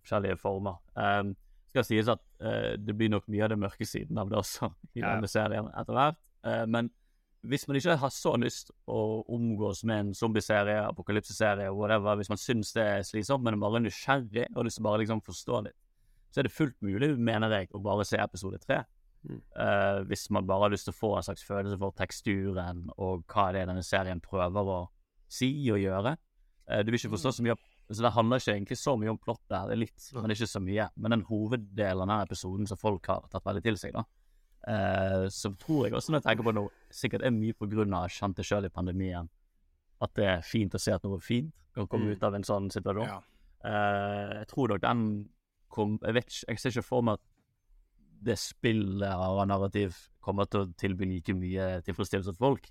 [0.00, 0.78] forskjellige former.
[0.96, 1.34] Um,
[1.68, 4.70] skal sies at uh, det blir nok mye av det mørke siden av det også
[4.94, 5.12] i Ja.
[5.12, 6.18] denne serien etter hvert.
[6.48, 6.88] uh, men
[7.46, 9.00] hvis man ikke har så lyst å
[9.34, 13.82] omgås med en zombieserie, apokalypseserie, whatever, hvis man syns det er slitsomt, men er bare
[13.84, 15.78] nysgjerrig og lyst til bare liksom forstå litt,
[16.34, 18.82] så er det fullt mulig, mener jeg, å bare se episode tre.
[19.22, 19.40] Mm.
[19.54, 23.24] Uh, hvis man bare har lyst til å få en slags følelse for teksturen og
[23.30, 24.78] hva det er denne serien prøver å
[25.30, 26.14] si og gjøre.
[26.68, 29.16] Uh, du vil ikke forstå så mye så Det handler ikke egentlig så mye om
[29.16, 30.90] plottet, her, er litt, men ikke så mye.
[31.00, 34.02] Men den hoveddelen av denne episoden som folk har tatt veldig til seg, da,
[34.68, 38.44] eh, som tror jeg også når jeg tenker på noe, sikkert er mye av kjente
[38.46, 39.28] sjøl i pandemien,
[40.00, 42.12] at det er fint å se at noe er fint kan komme Mm.
[42.16, 43.06] ut av en sånn situasjon.
[43.06, 43.20] Ja.
[43.64, 45.02] Eh, jeg tror nok den
[45.68, 47.20] kom Jeg vet ikke, jeg ser ikke for meg at
[48.24, 52.66] det spillet av narrativ kommer til å tilby like mye tilfredsstillelse til folk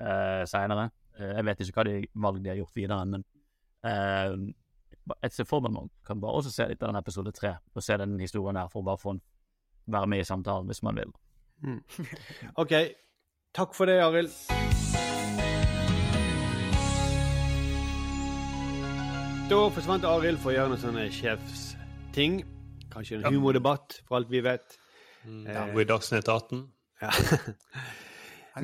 [0.00, 0.90] uh, seinere.
[1.18, 3.24] jeg vet ikke hva de valg de har gjort videre, men
[3.84, 4.54] eh,
[5.22, 7.82] jeg ser for meg man kan bare også se litt av den episode tre, og
[7.82, 9.22] se den historien her, for å bare få en,
[9.86, 11.12] være med i samtalen hvis man vil.
[11.64, 11.80] Mm.
[12.62, 12.74] OK.
[13.54, 14.30] Takk for det, Arild.
[19.48, 22.42] Da forsvant Arild for å gjøre noen sånne sjefsting.
[22.92, 23.30] Kanskje en Ja.
[23.32, 24.76] humordebatt, for alt vi vet.
[25.24, 26.66] Ja, og i Dagsnytt 18.
[27.00, 27.12] Ja.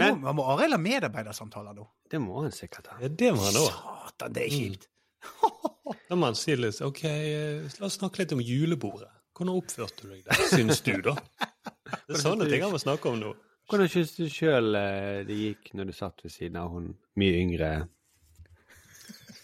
[0.01, 1.85] Nei, nå, må Arild ha medarbeidersamtaler nå.
[2.11, 2.97] det må han sikkert ha.
[3.01, 3.69] Ja, det må han òg.
[4.09, 4.89] Satan, det er kjipt.
[6.09, 9.07] Da må han si litt OK, eh, la oss snakke litt om julebordet.
[9.37, 11.15] Hvordan oppførte du deg der, syns du, da?
[12.09, 13.35] Det er sånne ting han må snakke om nå.
[13.71, 14.77] Hvordan syns du sjøl
[15.25, 17.71] det gikk når du satt ved siden av hun mye yngre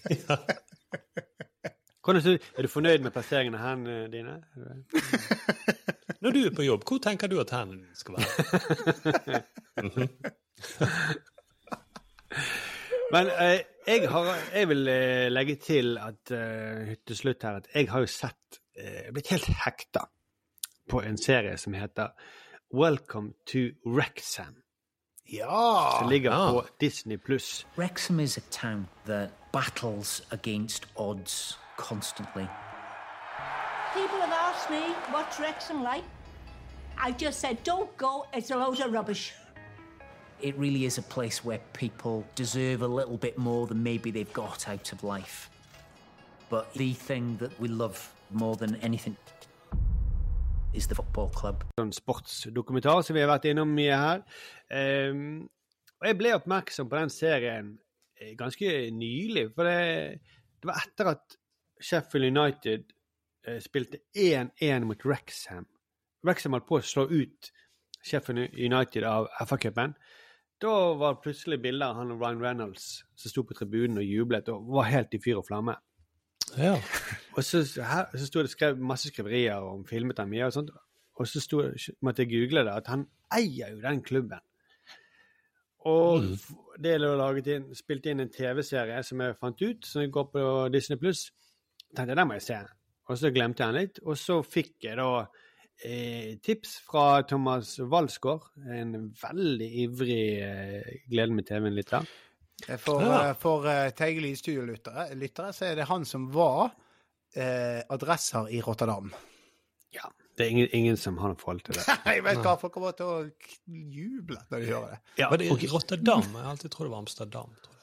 [0.28, 0.36] Ja.
[2.10, 4.42] Du, Er du fornøyd med plasseringene av hendene dine?
[6.20, 9.40] Når du er på jobb, hvor tenker du at hendene skal være?
[13.14, 17.70] Men eh, jeg, har, jeg vil eh, legge til at eh, til slutt her at
[17.74, 20.04] jeg har jo sett eh, blitt helt hekta
[20.90, 22.08] på en serie som heter
[22.74, 24.54] Welcome to Wrexham.
[25.24, 25.98] Ja!
[25.98, 27.66] Som ligger på Disney pluss.
[27.76, 32.46] Wrexham is a town that battles against odds constantly.
[33.94, 36.04] People have asked me what's Wrexham like.
[36.98, 39.32] I just said, don't go, it's a load of rubbish.
[40.40, 44.32] It really is a place where people deserve a little bit more than maybe they've
[44.32, 45.50] got out of life.
[46.48, 49.16] But the thing that we love more than anything
[50.74, 51.64] is the football club.
[51.80, 54.22] En sportsdokumentar som vi har vært innom mye her.
[54.70, 55.48] Um,
[56.00, 57.74] og jeg ble oppmerksom på den serien
[58.20, 60.20] eh, ganske nylig, for det,
[60.62, 61.36] det var etter at
[61.80, 62.86] Sheffield United
[63.46, 65.66] eh, spilte 1-1 mot Wrexham.
[66.24, 67.52] Wrexham holdt på å slå ut
[68.00, 69.92] Sheffield United av FA-cupen.
[70.60, 74.08] Da var det plutselig bilder av han og Ryan Reynolds som sto på tribunen og
[74.08, 75.76] jublet og var helt i fyr og flamme.
[76.58, 76.74] Ja.
[77.36, 80.70] Og så, her, så sto det skrev, masse skriverier om filmet han mye og sånt.
[81.20, 81.60] Og så sto,
[82.02, 83.04] måtte jeg google det, at han
[83.36, 84.40] eier jo den klubben.
[85.88, 86.34] Og Mm.
[86.82, 90.42] det er laget inn, spilt inn en TV-serie som jeg fant ut, som går på
[90.74, 91.30] Disney Pluss.
[91.96, 92.58] Tenkte den må jeg se.
[93.08, 94.00] Og så glemte jeg den litt.
[94.04, 95.24] Og så fikk jeg da
[95.84, 102.04] eh, tips fra Thomas Walsgaard, en veldig ivrig eh, Gleden med TV-lytter.
[102.78, 103.30] For, Ja.
[103.30, 106.70] eh, for uh, Teigeli studiolyttere lyttere, så er det han som var
[107.34, 109.12] eh, adresser i Rotterdam.
[109.94, 110.10] Ja.
[110.36, 111.84] Det er ingen, ingen som har noe forhold til det.
[112.14, 113.18] Jeg vet hva, folk kommer til å
[113.66, 115.00] juble når de hører det.
[115.20, 115.66] Ja, det ok.
[115.72, 116.24] Rotterdam?
[116.30, 117.52] Jeg har alltid trodd det var Amsterdam.
[117.64, 117.76] Tror jeg.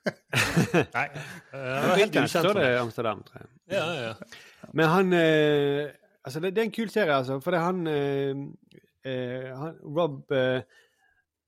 [0.96, 1.06] Nei.
[1.52, 2.76] Uh, helt ukjent står for det det.
[2.80, 3.50] Amsterdam, tror jeg.
[3.70, 4.68] Ja, ja, ja.
[4.72, 5.90] Men han eh,
[6.24, 7.38] Altså, det, det er en kul serie, altså.
[7.40, 8.40] For det er han, eh,
[9.08, 10.60] eh, han Rob uh,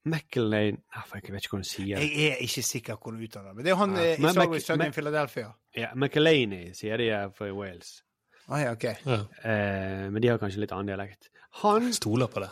[0.04, 2.08] McElnane ah, Jeg vet ikke hvordan du sier det.
[2.10, 3.56] Jeg er ikke sikker på hvordan du uttaler det.
[3.56, 4.02] Men det er han Ja.
[4.02, 5.52] eh, i Men Sorry Sunday in Philadelphia.
[5.76, 8.02] Ja, McElhaney sier de er for Wales.
[8.48, 8.84] Ah, ja, ok.
[8.84, 11.28] Eh, men de har kanskje litt annen dialekt.
[11.62, 12.50] Han Stoler på det.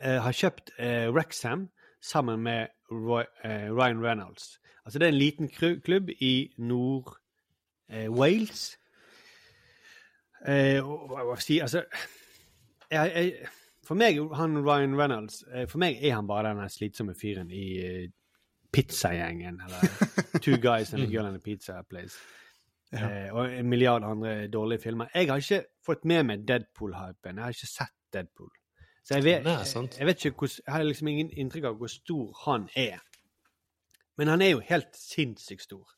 [0.00, 1.68] eh, har kjøpt eh, Wrexham
[2.02, 4.58] sammen med Roy, eh, Ryan Reynolds.
[4.84, 5.48] Altså det er en liten
[5.84, 8.76] klubb i Nord-Wales.
[10.48, 11.84] Eh, og, og, og, si, altså
[12.90, 13.32] jeg, jeg,
[13.86, 17.66] For meg, han Ryan Reynolds, eh, for meg er han bare den slitsomme fyren i
[17.82, 18.04] eh,
[18.72, 20.12] pizzagjengen, eller
[20.44, 22.18] Two Guys and a Girl and a Pizza Place.
[22.92, 25.06] Eh, og en milliard andre dårlige filmer.
[25.14, 27.36] Jeg har ikke fått med meg Deadpool-hypen.
[27.36, 28.50] Jeg har ikke sett Deadpool.
[29.04, 31.90] Så jeg vet, jeg, jeg vet ikke hvor, jeg har liksom ingen inntrykk av hvor
[31.90, 33.00] stor han er.
[34.16, 35.88] Men han er jo helt sinnssykt stor.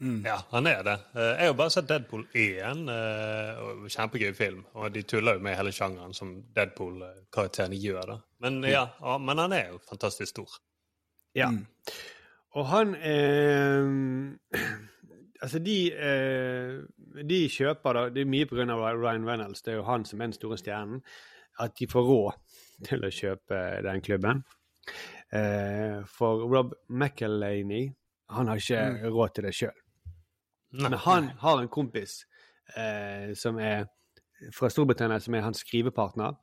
[0.00, 0.94] Ja, han er det.
[1.14, 2.88] Eh, Jeg har bare sett Deadpool 1.
[2.88, 4.62] eh, Kjempegøy film.
[4.74, 8.06] Og de tuller jo med hele sjangeren som Deadpool-karakterene gjør.
[8.14, 8.16] da.
[8.40, 10.54] Men ja, ja, men han er jo fantastisk stor.
[11.36, 11.50] Ja.
[12.56, 14.60] Og han eh,
[15.42, 16.80] Altså, de, eh,
[17.24, 18.64] de kjøper da Det er mye pga.
[18.92, 21.00] Ryan Reynolds, det er jo han som er den store stjernen.
[21.60, 22.58] At de får råd
[22.88, 24.42] til å kjøpe den klubben.
[25.32, 27.88] Eh, for Rob McElhaney,
[28.30, 29.79] han har ikke råd til det sjøl.
[30.72, 32.20] Men han har en kompis
[32.76, 33.88] eh, som er
[34.54, 36.36] fra Storbritannia, som er hans skrivepartner.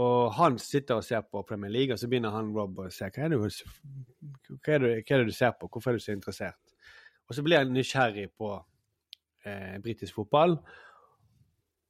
[0.00, 3.08] Og han sitter og ser på Premier League, og så begynner han Rob å se
[3.10, 6.04] hva er, du- hva, er det, hva er det du ser på, hvorfor er du
[6.04, 6.56] så interessert?
[7.28, 8.52] Og så blir han nysgjerrig på
[9.44, 10.56] eh, britisk fotball,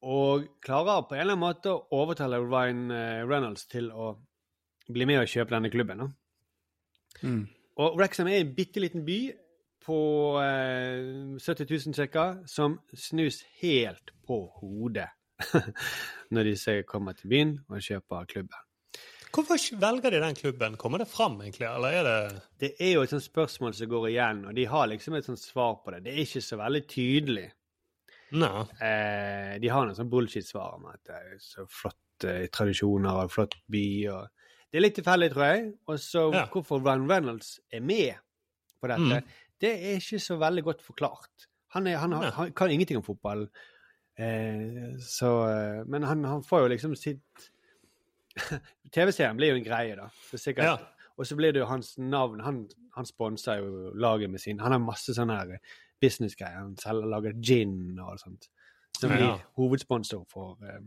[0.00, 4.14] og klarer på en eller annen måte å overtale Ryan eh, Reynolds til å
[4.90, 6.06] bli med og kjøpe denne klubben.
[7.20, 7.42] Mm.
[7.80, 9.18] Og Wrexham er en bitte liten by
[9.90, 10.00] på
[10.38, 15.08] eh, 70 000 sjekker som snus helt på hodet
[16.34, 18.66] når de kommer til byen og kjøper klubben.
[19.30, 20.76] Hvorfor velger de den klubben?
[20.76, 21.66] Kommer det fram, egentlig?
[21.70, 24.88] Eller er det Det er jo et sånt spørsmål som går igjen, og de har
[24.90, 26.00] liksom et sånt svar på det.
[26.04, 27.44] Det er ikke så veldig tydelig.
[28.32, 28.64] Nei.
[28.82, 33.54] Eh, de har noen sånn bullshit-svar om at det er så flotte tradisjoner og flott
[33.70, 33.84] by.
[34.10, 34.26] og
[34.70, 35.72] Det er litt tilfeldig, tror jeg.
[35.86, 36.44] Og så Ja.
[36.50, 38.18] hvorfor Ryan Reynolds er med
[38.82, 39.30] på dette, Mm.
[39.60, 41.46] Det er ikke så veldig godt forklart.
[41.74, 43.44] Han, er, han, har- han kan ingenting om fotball,
[44.18, 47.50] eh, så eh, Men han, han får jo liksom sitt
[48.94, 50.08] TV-serien blir jo en greie, da.
[50.30, 50.64] Så sikkert.
[50.64, 50.76] Ja.
[51.20, 52.40] Og så blir det jo hans navn.
[52.40, 52.62] Han,
[52.96, 55.58] han sponser jo laget med sin Han har masse sånne her
[56.00, 56.62] businessgreier.
[56.62, 58.48] Han selger, lager gin og alt sånt.
[59.00, 59.16] Som Ja.
[59.16, 60.80] blir hovedsponsor for eh,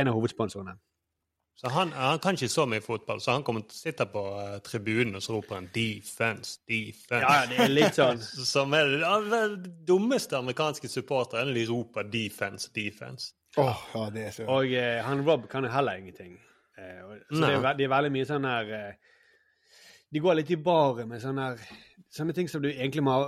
[0.00, 0.74] En av hovedsponsorene.
[1.60, 4.22] Så han, han kan ikke så mye fotball, så han kommer til å sitte på
[4.40, 7.20] eh, tribunen og så roper han 'defense', 'defense'.
[7.20, 8.22] Ja, det er litt sånn.
[8.54, 9.42] Som er det, ja,
[9.90, 13.34] dummeste amerikanske supportere når de roper 'defense', 'defense'.
[13.60, 16.38] Åh, ja, det er så Og eh, han Rob kan jo heller ingenting.
[16.78, 18.92] Eh, og, så det er, det er veldig mye sånn her eh,
[20.14, 23.26] De går litt i baret med sånne, her, sånne ting som du egentlig må ha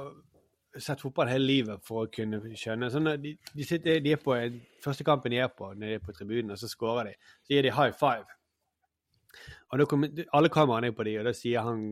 [0.79, 2.91] sett fotball hele livet for å kunne skjønne.
[2.93, 4.37] Sånn, de, de, sitter, de er på
[4.83, 7.33] Første kampen de er på, når de er på tribunen, og så scorer de.
[7.47, 8.27] Så gir de high five.
[9.73, 10.05] Og kom,
[10.37, 11.85] alle kameraene er på de, og da sier han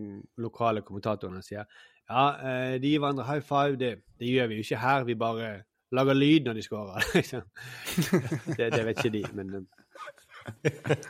[0.42, 1.68] lokale kommentatoren han sier,
[2.10, 5.16] ja, eh, de gir hverandre high five, det, det gjør vi jo ikke her, vi
[5.16, 5.50] bare
[5.96, 7.06] lager lyd når de skårer.
[7.18, 7.46] liksom.
[8.58, 11.06] det, det vet ikke de, men eh.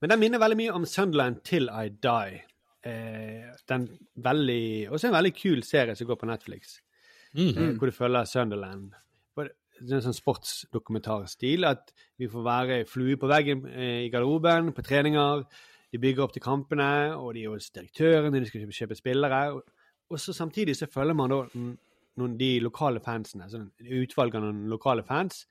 [0.00, 2.40] Men den minner veldig mye om Sunderland Till I Die.
[2.82, 6.78] Eh, den veldig, Også en veldig kul serie som går på Netflix,
[7.34, 7.56] Mm.
[7.56, 8.92] eh, hvor du følger Sunderland.
[9.80, 14.74] Det er en sånn sportsdokumentarstil at vi får være flue på veggen eh, i garderoben,
[14.76, 15.44] på treninger.
[15.90, 19.54] De bygger opp til kampene, og de er hos direktøren, de skal kjøpe, spillere.
[19.54, 19.62] Og,
[20.10, 24.68] og så samtidig så følger man da noen, de lokale fansene, sånn utvalg av noen
[24.68, 25.46] lokale fans,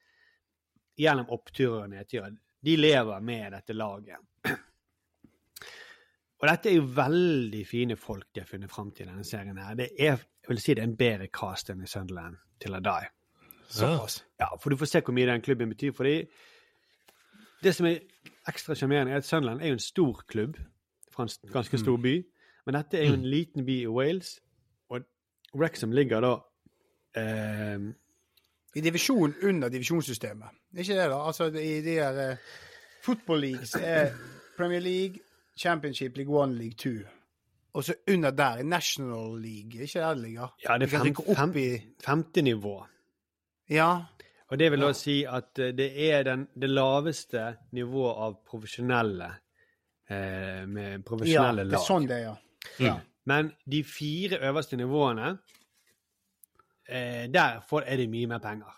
[0.99, 2.37] gjennom oppturer og nedturer.
[2.61, 4.19] De lever med dette laget.
[6.39, 9.57] Og dette er jo veldig fine folk de har funnet fram til i denne serien.
[9.57, 9.75] her.
[9.75, 12.79] Det er, jeg vil si det er en bedre cast enn i Sunderland til I
[12.85, 13.09] Die.
[13.69, 14.23] Såpass.
[14.39, 16.31] Ja, for du får se hvor mye den klubben betyr for dem.
[17.63, 17.99] Det som er
[18.47, 20.55] ekstra sjarmerende, er at Sunderland er jo en stor klubb
[21.11, 22.15] fra en ganske stor by.
[22.65, 24.39] Men dette er jo en liten by i Wales,
[24.89, 25.03] og
[25.55, 26.33] Wrexham ligger da
[27.19, 27.79] eh,
[28.75, 30.55] I divisjon under divisjonssystemet.
[30.77, 31.19] Ikke det, da?
[31.27, 32.37] Altså i de her eh,
[33.03, 34.13] Football leagues er
[34.57, 35.19] Premier League,
[35.59, 37.03] Championship, League One, League Two.
[37.73, 39.81] Og så under der, i National League.
[39.81, 40.55] Ikke der det ligger?
[40.63, 42.85] Ja, det er fem, fem, i femte nivå.
[43.69, 43.97] Ja.
[44.47, 49.27] Og det vil da si at eh, det er den, det laveste nivået av profesjonelle
[50.09, 52.33] eh, med ja, det er sånn det er, ja.
[52.81, 52.95] ja.
[53.29, 55.35] Men de fire øverste nivåene,
[56.89, 58.73] eh, der får, er det mye mer penger.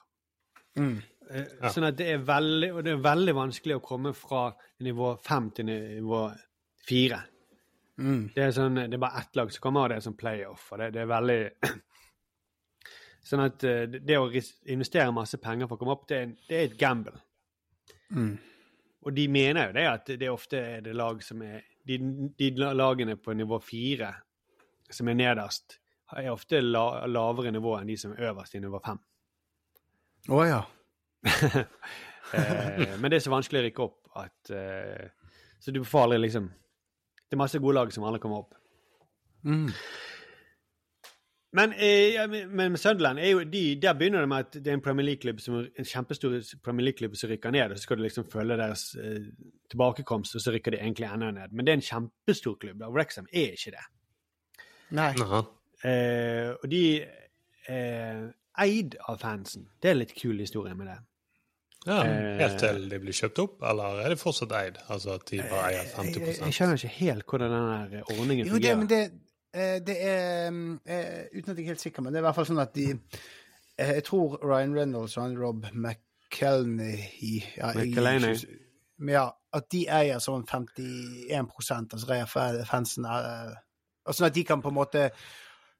[0.75, 0.97] Mm.
[1.31, 4.49] Eh, Sånn at det er veldig, og det er veldig vanskelig å komme fra
[4.83, 6.25] nivå fem til nivå
[6.87, 7.21] fire.
[8.01, 8.31] Mm.
[8.33, 10.67] Det er, sånn, det er bare ett lag som kommer, og det er sånn playoff.
[10.73, 11.41] Og det, det er veldig
[13.21, 14.23] Sånn at eh, det å
[14.73, 17.13] investere masse penger for å komme opp, det er, en- det er et gamble.
[18.17, 18.31] Mm.
[19.05, 21.95] Og de mener jo det at det ofte er det lag som er De,
[22.37, 24.11] de lagene på nivå fire
[24.93, 25.79] som er nederst,
[26.13, 28.99] er ofte la, lavere nivå enn de som er øverst i nivå fem.
[30.29, 30.59] Å ja.
[32.33, 35.07] eh, men det er så vanskelig å rykke opp at eh,
[35.61, 36.49] Så du får aldri liksom
[37.31, 38.57] Det er masse gode lag som alle kommer opp.
[39.47, 39.69] Mm.
[41.53, 44.73] Men, eh, men men Sunderland er jo de, Der begynner det med at det er
[44.73, 48.03] en Premier League-klubb som en kjempestor Premier League-klubb som rykker ned, og så skal du
[48.03, 49.31] liksom følge deres eh,
[49.71, 51.51] tilbakekomst, og så rykker de egentlig enda ned.
[51.51, 52.79] Men det er en kjempestor klubb.
[52.79, 52.91] da.
[52.91, 53.85] Wrexham er ikke det.
[54.91, 55.13] Nei.
[55.83, 56.83] Eh, og de
[57.67, 58.27] er
[58.59, 59.69] eid av fansen.
[59.81, 60.99] Det er en litt kul historie med det.
[61.87, 64.77] Ja, Eh, Helt til de blir kjøpt opp, eller er de fortsatt eid?
[64.93, 68.47] Altså at de bare eier Jeg, 50% jeg skjønner ikke helt hvordan den ordningen ordningen
[68.47, 68.77] Jo, det, fungerer.
[68.77, 69.01] men det,
[69.53, 70.47] eh, det er
[70.85, 72.73] eh, Uten at jeg er helt sikker, men det er i hvert fall sånn at
[72.75, 76.99] de eh, Jeg tror Ryan Reynolds og Rob McKelney
[77.57, 78.37] ja, jeg- McElhaney.
[79.09, 83.55] Ja, at de eier sånn 51 altså fa- fansen er,
[84.11, 85.09] Sånn at de kan på en måte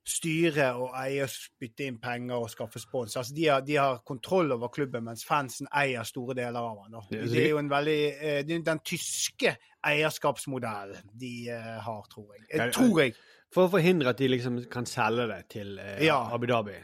[0.07, 3.15] styre og eie spytte inn penger og skaffe spons.
[3.19, 6.97] Altså de har, de har kontroll over klubben, mens fansen eier store deler av den.
[7.09, 11.77] Det er Det er jo en veldig eh, det er Den tyske eierskapsmodellen de eh,
[11.85, 12.47] har, tror jeg.
[12.53, 13.15] Jeg tror jeg.
[13.51, 16.23] For å forhindre at de liksom kan selge det til eh, Ja.
[16.33, 16.77] Abu Dhabi.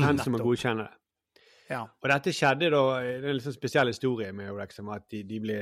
[0.00, 0.96] Fansen må godkjenne det.
[1.70, 1.84] Ja.
[1.86, 5.38] Og dette skjedde da Det er en sånn spesiell historie med Wrexham, at de, de
[5.42, 5.58] ble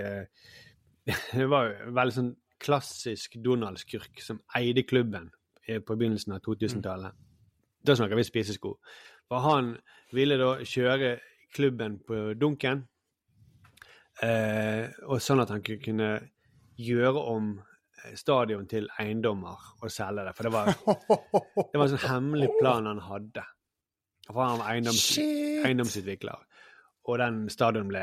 [1.08, 5.37] Det var jo veldig sånn klassisk Donald-skurk som eide klubben eh,
[5.84, 7.12] på begynnelsen av 2000-tallet.
[7.84, 8.74] Da snakker vi spisesko.
[9.28, 9.74] For han
[10.16, 11.18] ville da kjøre
[11.54, 12.86] klubben på dunken,
[14.22, 16.08] eh, og sånn at han kunne- kunne
[16.78, 17.52] gjøre om
[18.04, 20.34] eh, stadion til eiendommer og selge det.
[20.36, 20.66] For det var,
[21.72, 23.44] det var en sånn hemmelig plan han hadde.
[24.28, 25.18] For han var eiendoms,
[25.64, 26.44] eiendomsutvikler.
[27.08, 28.00] Og den stadion ble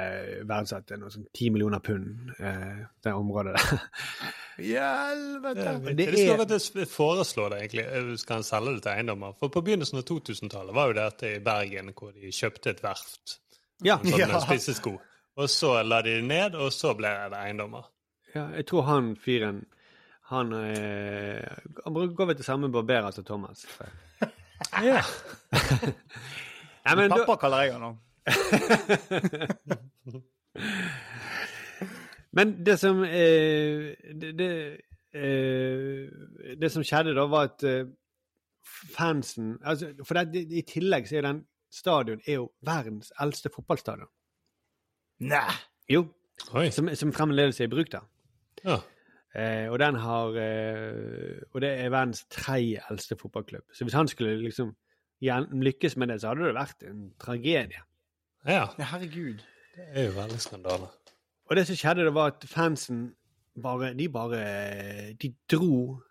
[0.49, 3.83] verdsatt til noe sånn 10 millioner pund, eh, det området der.
[4.71, 5.65] Hjelvete!
[5.83, 6.47] Det, Det det skal er- være
[6.79, 7.85] det foreslår det egentlig.
[7.85, 9.35] Eh, Skal han selge det til eiendommer?
[9.39, 13.37] For på begynnelsen av 2000-tallet var jo dette i Bergen, hvor de kjøpte et verft.
[13.83, 13.97] Ja.
[14.01, 14.39] Sånn Ja.
[14.41, 14.95] spissesko.
[15.37, 17.83] Og så la de det ned, og så ble det eiendommer.
[18.33, 19.65] Ja, jeg tror han fyren
[20.31, 21.45] Han, eh,
[21.85, 23.67] han bruker gå ved til samme barberer som Thomas.
[24.81, 25.03] Ja.
[26.85, 27.91] Nei, men da- Pappa kaller jeg han nå.
[32.35, 34.49] Men det som eh, det, det,
[35.15, 36.09] eh,
[36.59, 37.85] det som skjedde da, var at eh,
[38.95, 41.45] fansen altså, For det, I tillegg så er den
[41.75, 44.11] stadion er jo verdens eldste fotballstadion.
[45.27, 45.51] Nei!
[45.91, 46.05] Jo.
[46.55, 46.69] Oi.
[46.75, 47.99] Som, som fremdeles er i bruk, da.
[48.65, 48.77] Ja.
[49.35, 53.65] Eh, og den har eh, Og det er verdens tredje eldste fotballklubb.
[53.73, 54.75] Så hvis han skulle liksom
[55.21, 57.81] lykkes med det, så hadde det vært en tragedie.
[58.45, 58.65] Ja.
[58.77, 59.43] Ja, herregud.
[59.75, 60.89] Det er jo veldig skandale.
[61.49, 63.07] Og det som skjedde, det var at fansen
[63.61, 64.39] bare De bare
[65.21, 66.01] De dro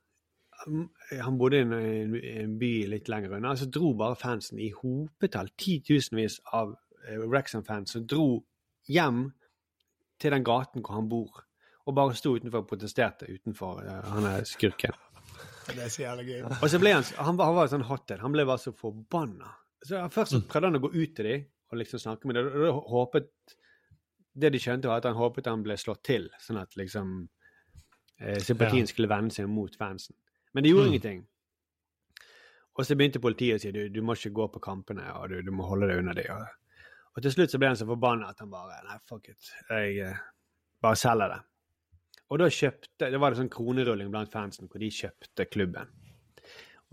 [1.12, 1.72] Han bodde i en,
[2.16, 3.54] en, by litt lenger unna.
[3.56, 6.72] Så dro bare fansen i hopetall, titusenvis av
[7.04, 8.44] eh, Wrexham-fans, som dro
[8.88, 9.26] hjem
[10.22, 11.42] til den gaten hvor han bor,
[11.84, 14.96] og bare sto utenfor og protesterte utenfor uh, han er skurken.
[15.68, 16.40] Det er så jævlig gøy.
[16.62, 18.22] Og så ble han, han, var, han var sånn hothead.
[18.24, 19.50] Han ble bare så forbanna.
[19.84, 23.30] Så Først prøvde han å gå ut til dem og liksom snakke med da håpet
[24.36, 27.28] Det de skjønte, var at han håpet han ble slått til, sånn at liksom
[28.18, 28.90] eh, sympatien Ja.
[28.90, 30.16] skulle vende seg mot fansen.
[30.52, 30.92] Men det gjorde Mm.
[30.94, 31.20] ingenting.
[32.76, 35.36] Og så begynte politiet å si du, du må ikke gå på kampene, og du,
[35.46, 36.24] du må holde deg unna de.
[36.34, 36.46] Og,
[37.14, 39.52] og til slutt så ble han så forbanna at han bare Nei, fuck it.
[39.70, 40.16] Jeg eh,
[40.82, 41.40] bare selger det.
[42.30, 45.86] Og da kjøpte Det var det sånn kronerulling blant fansen hvor de kjøpte klubben.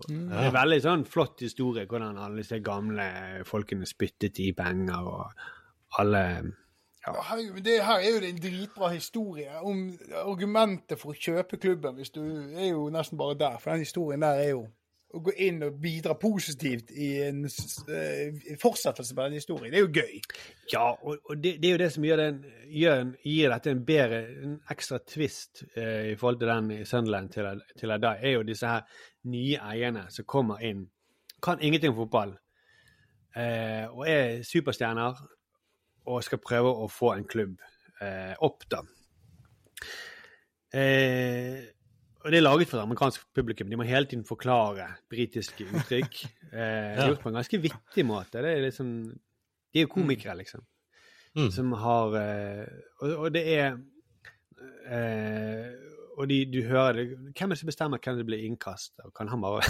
[0.08, 3.06] Og Det er veldig sånn flott historie hvordan alle disse gamle
[3.48, 6.24] folkene spyttet i penger, og alle
[7.02, 9.88] Ja, herregud, men det her er jo en dritbra historie om
[10.22, 11.96] argumentet for å kjøpe klubben.
[11.96, 14.68] hvis du er jo nesten bare der, for den historien der er jo
[15.12, 19.72] å gå inn og bidra positivt i en eh, fortsettelse på den historien.
[19.72, 20.20] Det er jo gøy.
[20.72, 22.38] Ja, og, og det, det er jo det som gjør den,
[22.72, 27.32] gjør, gir dette en bedre, en ekstra twist uh, i forhold til den i Sunderland
[27.34, 30.86] til, til i dag, er jo disse her nye eierne som kommer inn,
[31.42, 32.34] kan ingenting om fotball,
[33.36, 35.20] eh, og er superstjerner,
[36.10, 37.60] og skal prøve å få en klubb
[38.02, 38.82] eh, opp, da.
[40.72, 41.62] Eh,
[42.22, 43.70] og det er laget for amerikansk publikum.
[43.70, 46.24] De må hele tiden forklare britiske uttrykk.
[46.52, 47.06] Eh, Ja.
[47.08, 48.42] Gjort på en ganske vittig måte.
[48.44, 48.90] Det er liksom,
[49.72, 50.60] de er jo komikere, liksom.
[51.32, 51.48] Mm.
[51.50, 53.70] Som har og, og det er
[54.86, 58.92] eh, Og de, du hører det Hvem er det som bestemmer hvem det blir innkast?
[59.04, 59.62] Og kan han bare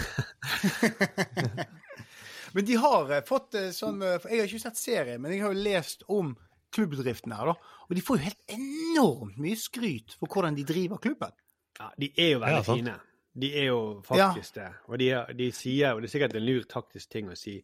[2.55, 5.45] Men de har eh, fått eh, sånn eh, Jeg har ikke sett serien, men jeg
[5.45, 6.35] har jo lest om
[6.73, 7.79] klubbedriften her, da.
[7.89, 11.33] Og de får jo helt enormt mye skryt for hvordan de driver klubben.
[11.79, 12.99] Ja, de er jo veldig Ja, fine.
[13.43, 14.69] De er jo faktisk det.
[14.89, 17.59] Og de, de sier, og det er sikkert en lur taktisk ting å si,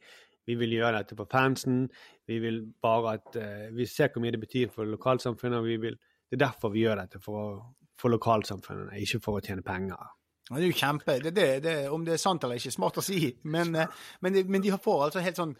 [0.48, 1.82] vi vil gjøre dette for fansen,
[2.28, 5.76] vi vil bare at uh, Vi ser hvor mye det betyr for lokalsamfunnet, og vi
[5.82, 7.58] vil Det er derfor vi gjør dette, for, å,
[7.98, 10.14] for lokalsamfunnene, ikke for å tjene penger.
[10.48, 13.04] Det er jo kjempe det, det, det, Om det er sant eller ikke, smart å
[13.04, 13.20] si.
[13.44, 15.58] Men, eh, men, de, men de har får altså helt sånn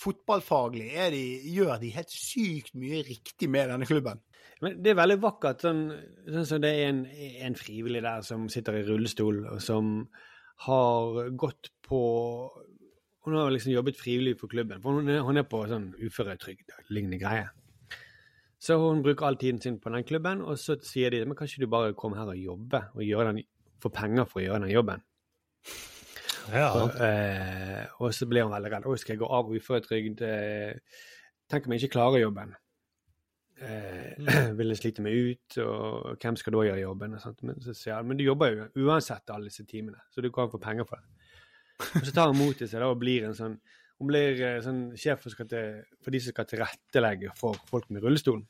[0.00, 4.22] Fotballfaglig de, gjør de helt sykt mye riktig med denne klubben.
[4.64, 5.66] Men det er veldig vakkert.
[5.66, 5.82] Sånn,
[6.32, 7.02] sånn som det er en,
[7.44, 9.98] en frivillig der som sitter i rullestol, og som
[10.64, 12.00] har gått på
[13.22, 14.80] Hun har liksom jobbet frivillig for klubben.
[14.82, 17.52] For hun er, hun er på sånn uføretrygd og lignende greie.
[18.62, 21.48] Så hun bruker all tiden sin på den klubben, og så sier de men kan
[21.48, 23.42] ikke du bare komme her og jobbe og den,
[23.82, 25.02] få penger for å gjøre den jobben?
[26.52, 26.68] Ja.
[26.78, 28.86] Og, eh, og så blir hun veldig redd.
[28.86, 30.22] Å, skal jeg gå av uføretrygd?
[30.26, 31.02] Eh,
[31.50, 32.54] tenk om jeg ikke klarer jobben?
[33.62, 35.58] Eh, vil jeg slite meg ut?
[35.62, 37.18] Og hvem skal da gjøre jobben?
[37.42, 40.50] Men så sier han, men du jobber jo uansett alle disse timene, så du kan
[40.50, 41.30] få penger for det.
[41.98, 43.56] Og så tar hun mot til seg da, og blir en sånn
[44.02, 47.86] hun blir eh, sånn sjef for, skal til, for de som skal tilrettelegge for folk
[47.94, 48.42] med rullestol.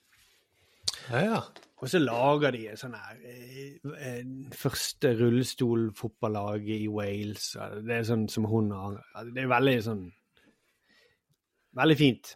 [1.11, 1.20] Ja.
[1.20, 1.42] ja.
[1.82, 4.22] Og så lager de en sånn her eh,
[4.57, 7.50] første rullestolfotballaget i Wales.
[7.82, 9.00] Det er sånn som hun har
[9.34, 10.05] Det er veldig sånn
[11.72, 12.34] Veldig fint.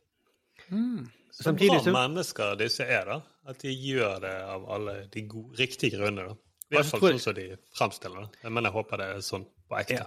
[1.36, 3.18] Så Samtidig bra mennesker disse er, da.
[3.52, 6.30] At de gjør det av alle de gode, riktige grunnene.
[6.30, 6.38] da.
[6.72, 7.44] I hvert fall sånn som de
[7.76, 8.48] fremstiller det.
[8.48, 9.98] Men jeg håper det er sånn på ekte.
[10.00, 10.06] Ja.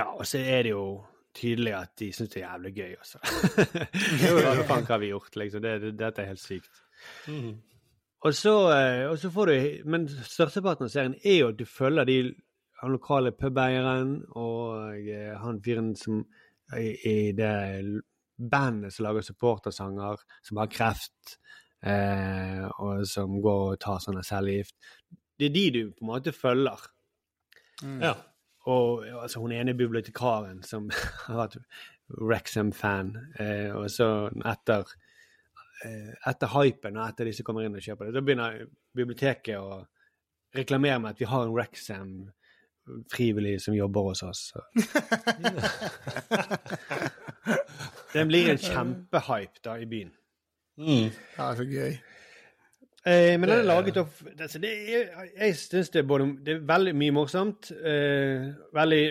[0.00, 0.84] ja, og så er det jo
[1.36, 3.18] tydelig at de syns det er jævlig gøy, også.
[4.20, 5.62] Hva faen har vi gjort, liksom?
[5.64, 6.82] Det, det, dette er helt sykt.
[7.30, 7.52] Mm.
[8.20, 11.64] Og så, eh, og så får du Men størsteparten av serien er jo at du
[11.64, 12.18] følger de
[12.80, 16.22] han lokale pubeieren og eh, han fyren som
[16.76, 18.00] i, i det
[18.40, 21.34] bandet som lager supportersanger, som har kreft,
[21.84, 24.76] eh, og som går og tar sånne cellegift.
[25.36, 26.86] Det er de du på en måte følger.
[27.82, 28.14] Ja.
[28.68, 30.90] Og altså, hun ene bibliotekaren som
[31.26, 31.56] har vært
[32.10, 34.88] Wrexham-fan, eh, og så etter
[35.86, 38.64] eh, etter hypen og etter de som kommer inn og kjøper det, da begynner
[38.96, 39.84] biblioteket å
[40.56, 42.12] reklamere med at vi har en Wrexham
[43.12, 44.52] frivillig som jobber hos oss.
[44.52, 44.60] Så.
[48.14, 50.10] Den blir en kjempehype da i byen.
[50.80, 51.10] Mm.
[51.36, 51.94] Ja, så gøy.
[53.06, 56.92] Eh, men den er laget av altså det er, Jeg syns det Det er veldig
[56.94, 57.70] mye morsomt.
[57.72, 59.04] Eh, veldig,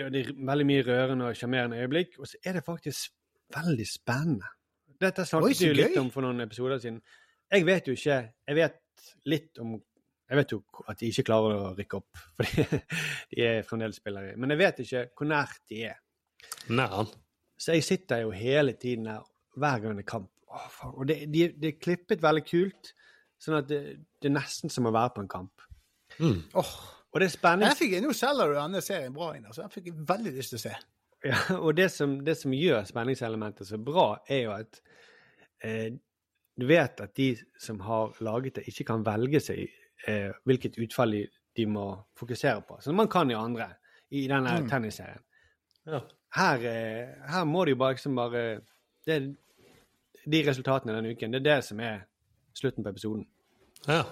[0.46, 2.18] veldig mye rørende og sjarmerende øyeblikk.
[2.18, 3.10] Og så er det faktisk
[3.56, 4.46] veldig spennende.
[5.00, 7.00] Dette snakket vi litt om for noen episoder siden.
[7.50, 8.78] Jeg vet jo ikke Jeg vet
[9.26, 9.80] litt om
[10.30, 14.36] Jeg vet jo at de ikke klarer å rykke opp, for de er fremdeles spillere.
[14.38, 15.96] Men jeg vet ikke hvor nært de er.
[16.70, 17.10] Nær.
[17.58, 19.24] Så jeg sitter jo hele tiden her,
[19.58, 20.30] hver gang det er kamp.
[20.46, 20.78] Åh.
[20.92, 22.92] Og det, de, det er klippet veldig kult,
[23.40, 23.80] sånn at det,
[24.20, 25.62] det er nesten som å være på en kamp.
[26.20, 26.72] Åh.
[27.10, 27.74] Og det er spennende.
[27.78, 29.46] Fikk, nå selger du denne serien bra inn.
[29.48, 29.64] altså.
[29.64, 30.74] Jeg fikk veldig lyst til å se.
[31.26, 34.78] Ja, og det som, det som gjør spenningselementet så bra, er jo at
[35.66, 35.88] eh,
[36.60, 39.64] du vet at de som har laget det, ikke kan velge seg
[40.08, 41.24] eh, hvilket utfall de,
[41.58, 41.88] de må
[42.20, 42.78] fokusere på.
[42.84, 43.72] Som man kan i andre,
[44.16, 44.68] i denne Mm.
[44.70, 45.20] tennisserien.
[45.90, 46.00] Ja.
[46.36, 48.44] Her, eh, her må de jo bare liksom bare
[49.08, 49.16] det,
[50.30, 52.04] De resultatene denne uken, det er det som er
[52.58, 53.26] slutten på episoden.
[53.86, 54.04] Ja.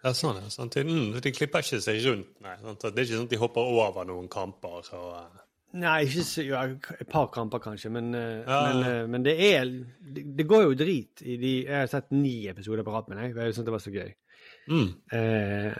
[0.00, 0.48] Ja, sånn, ja.
[0.52, 0.78] Sant?
[0.80, 2.54] Mm, de klipper ikke seg rundt, nei.
[2.62, 2.86] Sant?
[2.86, 4.80] Det er ikke sånn at de hopper over noen kamper.
[4.96, 5.46] Og, eh,
[5.80, 6.62] Nei, ikke så, ja,
[6.96, 8.94] et par kamper kanskje, men, eh, Ja, men, ja.
[9.02, 12.48] eh, men det er det, det går jo drit i de Jeg har sett ni
[12.50, 13.36] episoder på rappen, jeg.
[13.36, 14.10] Jeg syntes det var så gøy.
[14.70, 14.88] Mm.
[15.12, 15.76] Eh,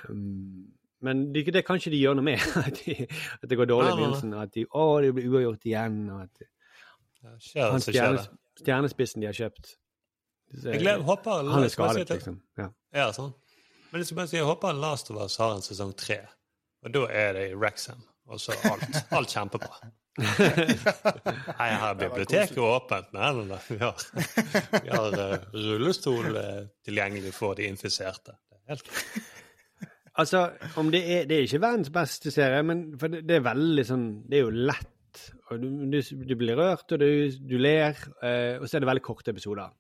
[1.01, 2.39] men det, det kan ikke de gjøre noe med.
[2.67, 3.07] At, de,
[3.43, 4.35] at det går dårlig i begynnelsen.
[4.37, 6.01] At de, å, det blir uavgjort igjen.
[6.13, 6.45] Og at
[7.41, 8.27] skjer det, han så skjer det.
[8.61, 9.75] stjernespissen de har kjøpt
[10.51, 12.41] Jeg gleder, håper, Han er bare si liksom.
[12.59, 12.69] Ja.
[12.95, 13.33] Ja, sånn.
[13.91, 16.21] Men jeg skal bare si, jeg håper Last of Us har en sesong tre.
[16.85, 18.03] Og da er det i Wrexham.
[18.31, 19.91] Og så alt, alt kjempebra.
[20.21, 23.11] Nei, her er biblioteket åpent.
[23.17, 23.61] Nei, nei, nei.
[23.69, 24.07] Vi har,
[24.75, 28.37] vi har uh, rullestol uh, tilgjengelig for de infiserte.
[28.51, 28.91] Det er helt
[30.21, 30.41] Altså,
[30.77, 33.85] om det er Det er ikke verdens beste serie, men for det, det er veldig
[33.87, 35.23] sånn Det er jo lett.
[35.51, 37.97] Og du, du, du blir rørt, og du, du ler.
[38.23, 39.71] Uh, og så er det veldig korte episoder.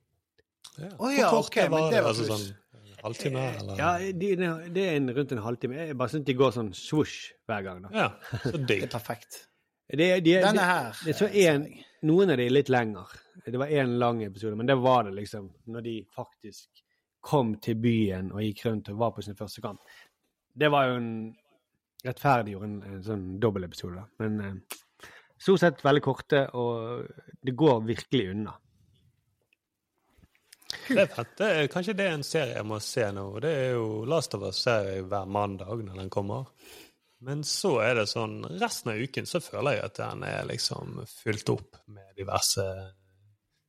[0.78, 3.78] Å ja, Hvor kort ok, men var det var altså, sånn halvtime, eller?
[3.80, 4.32] Ja, de,
[4.74, 5.78] det er en, rundt en halvtime.
[5.80, 7.82] Jeg bare syns de går sånn swoosh hver gang.
[7.86, 7.92] da.
[7.96, 8.10] Ja,
[8.44, 8.54] så.
[8.68, 9.44] Det er perfekt.
[9.90, 11.66] Det, de, Denne her, Det så en,
[12.06, 13.10] noen av de er litt lenger.
[13.42, 16.84] Det var én lang episode, men det var det liksom når de faktisk
[17.26, 19.82] kom til byen og gikk rundt og var på sin første kamp.
[20.56, 21.10] Det var jo en
[22.06, 24.06] rettferdiggjorde en, en sånn dobbeltepisode, da.
[24.22, 25.10] Men eh,
[25.40, 27.04] stort sett veldig korte, og
[27.44, 28.54] det går virkelig unna.
[30.88, 31.32] Det er fett.
[31.38, 33.24] Det er, kanskje det er en serie jeg må se nå.
[33.42, 36.50] Det er jo Last of Us ser jeg hver mandag når den kommer.
[37.20, 41.02] Men så er det sånn Resten av uken så føler jeg at den er liksom
[41.10, 42.64] fylt opp med diverse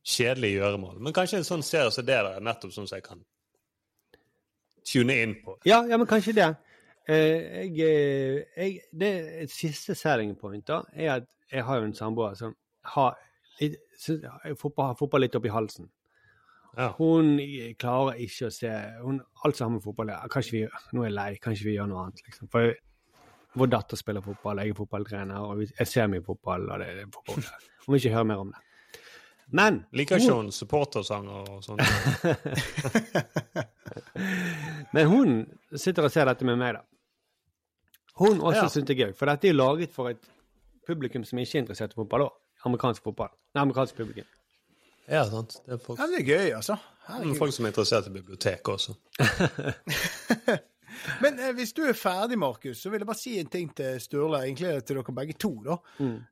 [0.02, 0.98] kjedelige gjøremål.
[1.04, 3.22] Men kanskje en sånn serie som det der er nettopp sånn som jeg kan
[4.88, 5.58] tune inn på.
[5.68, 6.48] Ja, ja men kanskje det.
[7.10, 9.12] Eh, jeg, eh, jeg, det
[9.44, 12.54] et siste selling point da, er at jeg har jo en samboer som
[12.94, 13.18] har
[13.60, 15.90] litt, synes- fotball, har fotball litt oppi halsen.
[16.96, 17.26] Hun
[17.78, 18.70] klarer ikke å se
[19.02, 20.28] hun, Alt som har med fotball å gjøre.
[20.32, 20.62] Kanskje vi,
[20.96, 22.22] Nå er jeg lei, kanskje vi gjør noe annet.
[22.26, 22.48] liksom.
[22.50, 22.62] For
[23.54, 26.62] Vår datter spiller fotball, jeg er fotballtrener, og jeg ser mye fotball.
[26.72, 27.42] og det er fotball.
[27.84, 28.60] Hun vil ikke høre mer om det.
[29.52, 31.76] Men Liker ikke hun supportersanger og sånn?
[34.96, 35.34] Men hun
[35.76, 36.82] sitter og ser dette med meg, da.
[38.16, 38.68] Hun også Ja.
[38.72, 40.24] synes det er gøy, for dette er laget for et
[40.86, 42.32] publikum som ikke er interessert i fotball òg.
[42.64, 43.28] Amerikansk fotball.
[43.54, 44.24] Nei, amerikansk publikum.
[45.10, 45.58] Ja, sant.
[45.66, 46.76] Det er folk, Ja, det er gøy, altså.
[47.08, 48.94] Men folk som er interessert i bibliotek også.
[51.22, 53.98] Men eh, hvis du er ferdig, Markus, så vil jeg bare si en ting til
[54.02, 55.78] Sturle, egentlig til dere begge to, da.
[55.98, 56.06] Mm.
[56.06, 56.22] Um,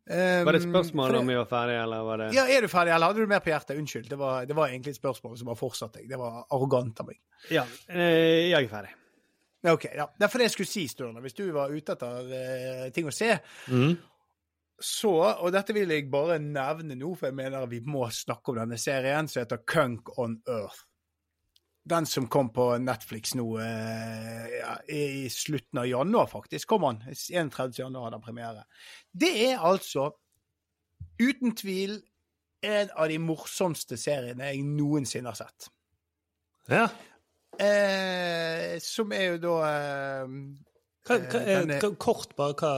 [0.46, 3.10] Var det spørsmål om vi var ferdige, eller var det Ja, er du ferdig, eller
[3.10, 3.80] hadde du mer på hjertet?
[3.80, 6.08] Unnskyld, det var, det var egentlig et spørsmål som var fortsatt deg.
[6.10, 7.20] Det var arrogant av meg.
[7.50, 8.94] Ja, eh, jeg er ferdig.
[9.70, 10.06] Ok, ja.
[10.16, 11.20] Det er for det jeg skulle si, Sturle.
[11.20, 13.34] Hvis du var ute etter eh, ting å se,
[14.80, 15.12] så
[15.44, 18.78] Og dette vil jeg bare nevne nå, for jeg mener vi må snakke om denne
[18.80, 20.86] serien som heter Kunk on Earth.
[21.90, 26.68] Den som kom på Netflix nå eh, ja, i slutten av januar, faktisk.
[26.68, 27.00] Kom han.
[27.08, 27.72] 31.
[27.78, 28.64] januar hadde han premiere.
[29.12, 30.10] Det er altså
[31.20, 31.98] uten tvil
[32.64, 35.70] en av de morsomste seriene jeg noensinne har sett.
[36.70, 36.86] Ja.
[37.60, 40.36] Eh, som er jo da eh,
[41.10, 42.72] Hva, hva er, hva, kort, bare hva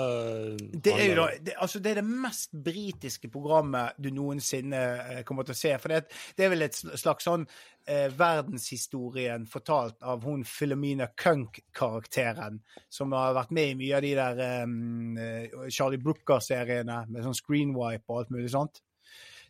[0.73, 1.57] det er da, det?
[1.61, 5.73] altså det er det mest britiske programmet du noensinne eh, kommer til å se.
[5.83, 5.99] For det,
[6.39, 13.37] det er vel et slags sånn eh, verdenshistorien fortalt av hun Philomena Kunk-karakteren, som har
[13.37, 18.33] vært med i mye av de der eh, Charlie Brooker-seriene med sånn screenwipe og alt
[18.33, 18.81] mulig sånt.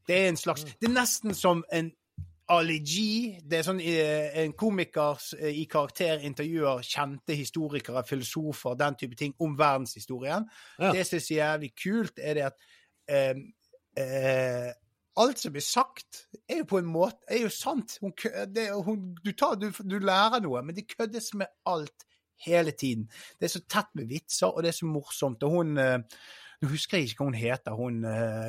[0.02, 1.92] Det er en slags Det er nesten som en
[2.50, 2.94] Ali G.
[3.46, 9.18] Det er sånn eh, en komiker eh, i karakter intervjuer kjente historikere, filosofer, den type
[9.18, 10.48] ting om verdenshistorien.
[10.78, 10.92] Ja.
[10.92, 12.66] Det som er så jævlig kult, er det at
[13.08, 13.42] eh,
[14.02, 14.68] eh,
[15.22, 17.98] alt som blir sagt, er jo på en måte er jo sant.
[18.02, 18.14] Hun,
[18.50, 22.08] det, hun, du, tar, du, du lærer noe, men det køddes med alt
[22.42, 23.06] hele tiden.
[23.38, 25.44] Det er så tett med vitser, og det er så morsomt.
[25.46, 25.76] Og hun
[26.62, 28.04] Nå husker jeg ikke hva hun heter, hun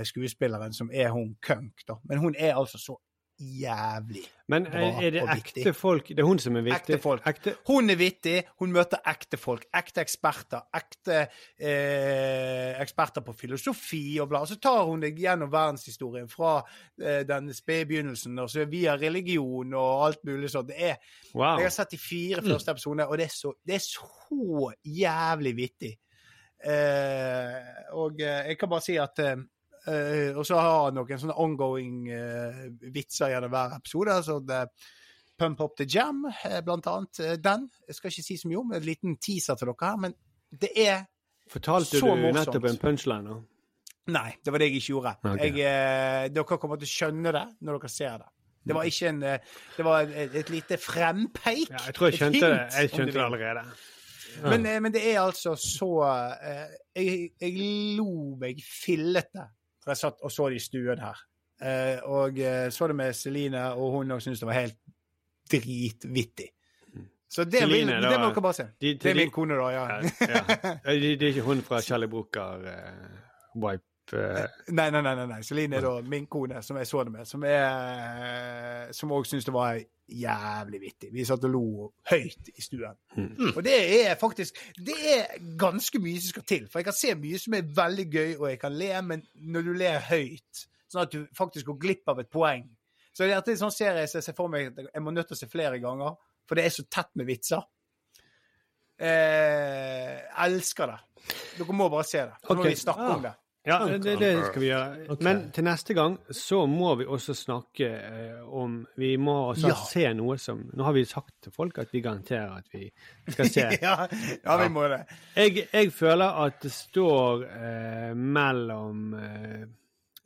[0.06, 1.96] skuespilleren som er hun Kunk, da.
[2.06, 2.94] Men hun er altså så
[3.40, 5.74] jævlig Men bra er, er det og ekte viktig.
[5.76, 6.96] folk Det er hun som er viktig?
[6.96, 7.48] Ekte folk.
[7.68, 8.36] Hun er vittig.
[8.60, 9.64] Hun møter ekte folk.
[9.74, 10.62] Ekte eksperter.
[10.76, 11.22] Ekte
[11.58, 14.44] eh, eksperter på filosofi og bla.
[14.50, 16.58] Så tar hun deg gjennom verdenshistorien fra
[17.02, 20.70] eh, den spede begynnelsen og så via religion og alt mulig sånt.
[20.74, 20.96] Det er,
[21.34, 21.58] Wow.
[21.58, 22.52] Jeg har sett de fire Mm.
[22.52, 25.96] første episodene, og det er så, det er så jævlig vittig.
[26.64, 29.20] Eh, og eh, jeg kan bare si at
[29.88, 34.18] eh, Og så har han noen sånne ongoing uh, vitser gjennom hver episode.
[34.26, 34.66] Så det,
[35.40, 37.42] Pump Up The Jam, eh, blant annet.
[37.44, 37.70] den.
[37.88, 40.16] Jeg skal ikke si så mye om, en liten teaser til dere her, men
[40.54, 41.02] det er
[41.50, 43.42] Fortalte så du nettopp en punchline nå?
[44.14, 45.12] Nei, det var det jeg ikke gjorde.
[45.34, 45.50] Okay.
[45.60, 48.30] Jeg, dere kommer til å skjønne det når dere ser det.
[48.64, 51.68] Det var ikke en Det var et, et lite frempeik.
[51.68, 52.78] Ja, jeg tror jeg skjønte skjønte det.
[52.80, 53.66] Jeg skjønte det allerede.
[54.34, 54.54] Ja.
[54.54, 55.90] Men, men det er altså så
[56.96, 57.68] jeg, jeg
[58.00, 59.50] lo meg fillete
[59.86, 61.22] da jeg satt og så det i stuen her.
[61.64, 64.78] Eh, og eh, så det med Celine, og hun også syntes det var helt
[65.52, 66.50] dritvittig.
[67.30, 68.64] Så det, vil, Celine, det da- må dere bare se.
[68.82, 69.70] de- det er de- min kone, da.
[69.74, 69.86] ja.
[69.96, 70.44] Ja.
[70.86, 74.20] Det, de, er ikke hun fra Charlie Brooker uh, Wipe Uh.
[74.68, 75.38] Nei, nei, nei, nei, nei.
[75.48, 77.42] Celine er da min kone, som jeg så det med, som
[78.94, 81.10] Som òg syntes det var jævlig vittig.
[81.14, 81.64] Vi satt og lo
[82.12, 82.98] høyt i stuen.
[83.16, 83.54] Mm.
[83.56, 86.68] Og det er faktisk Det er ganske mye som skal til.
[86.68, 89.68] For jeg kan se mye som er veldig gøy, og jeg kan le, men når
[89.68, 92.68] du ler høyt, sånn at du faktisk går glipp av et poeng
[93.14, 95.28] Så det er en sånn serie som jeg ser for meg at jeg må nødt
[95.30, 96.16] til å se flere ganger,
[96.50, 97.62] for det er så tett med vitser.
[98.98, 100.98] Eh, elsker det.
[101.60, 102.40] Dere må bare se det.
[102.42, 103.34] Så må vi snakke om det.
[103.66, 105.06] Ja, det, det skal vi gjøre.
[105.14, 105.24] Okay.
[105.24, 109.78] Men til neste gang så må vi også snakke eh, om Vi må også Ja.
[109.88, 112.90] se noe som Nå har vi sagt til folk at vi garanterer at vi
[113.32, 113.64] skal se.
[113.86, 113.96] ja,
[114.44, 115.00] ja, vi må det.
[115.40, 119.64] Jeg, jeg føler at det står eh, mellom eh,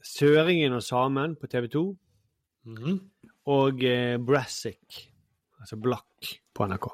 [0.01, 1.85] Søringen og Samen på TV 2
[3.47, 5.05] og eh, Brassic,
[5.61, 6.87] altså Black, på NRK.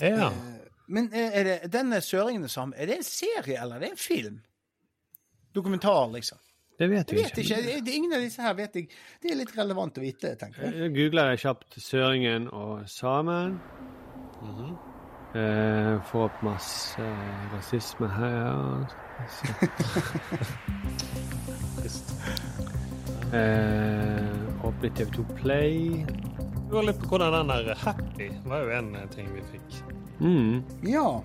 [0.00, 0.30] Ja.
[0.88, 3.90] Men eh, er det, denne Søringen og Samen, er det en serie eller er det
[3.96, 4.40] en film?
[5.54, 6.38] Dokumentar, liksom?
[6.78, 7.56] Det vet Jeg jeg vet ikke.
[7.62, 8.88] Det, det, ingen av disse her vet jeg.
[9.22, 10.74] Det er litt relevant å vite, tenker jeg.
[10.80, 13.60] Jeg googler jeg kjapt Søringen og Samen.
[15.38, 17.06] eh, får opp masse
[17.54, 18.90] rasisme her.
[23.38, 24.34] eh,
[24.84, 26.04] litt TV2 Play.
[26.04, 29.78] Det var litt på hvordan den der Happy var jo en eh, ting vi fikk.
[30.18, 30.62] Mm.
[30.90, 31.22] Ja.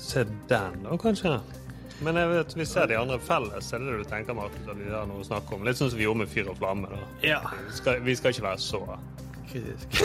[0.00, 1.36] Se den, da, kanskje.
[2.04, 3.72] Men jeg vet, vi ser de andre felles.
[3.72, 4.64] Er det det du tenker, Markus?
[4.68, 5.64] At vi har noe å snakke om?
[5.64, 6.90] Litt sånn som vi gjorde med Fyr og flamme.
[6.92, 7.06] da.
[7.24, 7.38] Ja.
[7.54, 8.82] Vi skal, vi skal ikke være så
[9.48, 10.00] kritisk.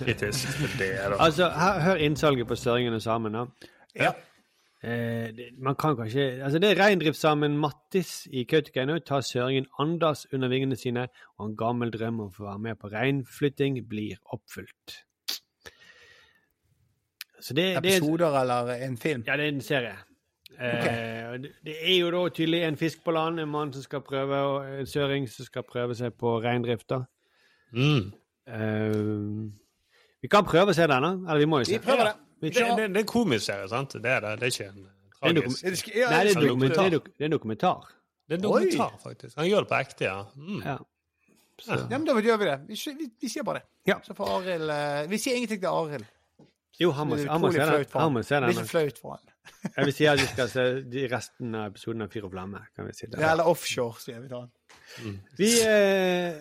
[0.00, 1.18] kritisk til det, da.
[1.26, 3.44] Altså, her, hør innsalget på Søringene sammen, da.
[3.98, 4.14] Ja.
[4.84, 10.26] Eh, det, man kan kanskje Altså, det er reindriftssamen Mattis i Kautokeino tar søringen Anders
[10.32, 11.06] under vingene sine,
[11.38, 14.98] og en gammel drøm om å få være med på reinflytting blir oppfylt.
[17.40, 19.24] Så det, det er, Episoder eller en film?
[19.26, 19.96] ja, det er en serie.
[20.58, 24.00] Eh, det, det er jo da tydelig en fisk på land, en mann som skal
[24.06, 27.02] prøve, og en søring som skal prøve seg på reindrifta.
[27.74, 28.12] Mm.
[28.46, 29.50] Eh,
[30.22, 31.10] vi kan prøve å se denne.
[31.26, 32.14] Eller vi må jo se Vi prøver det.
[32.40, 33.92] Vi Det, det, det er en komisk serie, sant?
[33.98, 34.38] Det er det.
[34.40, 36.88] Det er ikke en Det tragisk dokum- Er det ja, Nei, det er, det dokumentar.
[36.90, 37.86] Det er, det er en dokumentar.
[38.24, 39.36] Det er en dokumentar, faktisk.
[39.36, 40.18] Han gjør det på ekte, ja.
[40.36, 40.62] Mm.
[40.64, 40.76] Ja.
[41.60, 41.76] Så.
[41.90, 42.56] Ja, men da gjør vi det.
[42.68, 43.66] Vi, vi, vi sier bare det.
[43.86, 44.00] Ja.
[44.02, 46.06] Så får Arild eh, Vi sier ingenting til Arild.
[46.80, 48.48] Jo, han må, Det se den.
[48.48, 49.33] Det er ikke flaut for han.
[49.64, 52.60] Jeg vil si at vi skal se de resten av episoden av Fyr og flamme.
[52.76, 53.20] Kan vi si det.
[53.20, 54.42] Ja, eller offshore, sier vi da.
[55.04, 55.16] Mm.
[55.38, 56.36] Vi, eh,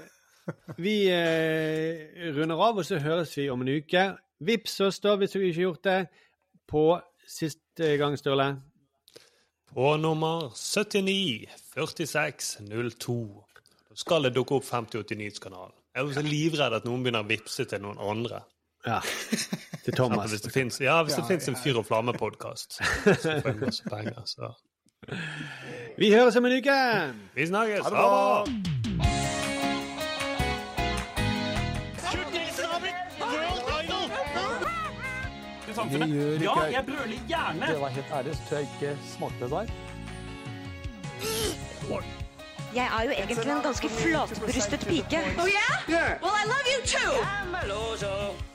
[0.77, 4.05] vi eh, runder av, og så høres vi om en uke.
[4.43, 5.99] Vips oss, da, hvis du ikke har gjort det,
[6.69, 6.85] på
[7.29, 8.49] siste gang, Sturle.
[9.73, 12.57] På nummer 79 46
[13.01, 13.19] 02.
[13.89, 15.73] Da skal det dukke opp 5080 Nyhetskanalen.
[15.93, 18.43] Jeg er så livredd at noen begynner å vippse til noen andre.
[18.85, 18.99] Ja.
[19.85, 20.29] Til Thomas.
[20.29, 23.83] Hvis det finnes, ja, hvis det Ja, en Fyr og flamme-podkast, så får jeg masse
[23.89, 24.21] penger.
[24.25, 24.53] Så
[25.97, 27.13] Vi høres om en uke!
[27.35, 27.83] vi snakkes!
[27.83, 28.45] Ha det bra!
[36.41, 37.67] Ja, jeg brøler gjerne!
[37.67, 39.67] Det var helt ærlig, så tror jeg ikke smakte det der.
[42.75, 45.19] Jeg er jo egentlig en ganske flatbrystet pike.
[45.39, 46.21] Oh yeah?
[46.23, 48.52] Well, I love you too.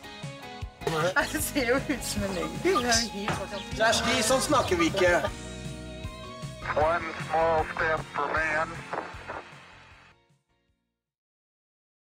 [1.32, 2.56] Det ser jo ut som en løgn.
[2.62, 2.72] Det
[3.84, 5.12] er helt sånn snakker vi ikke.
[6.76, 8.74] One small step for man,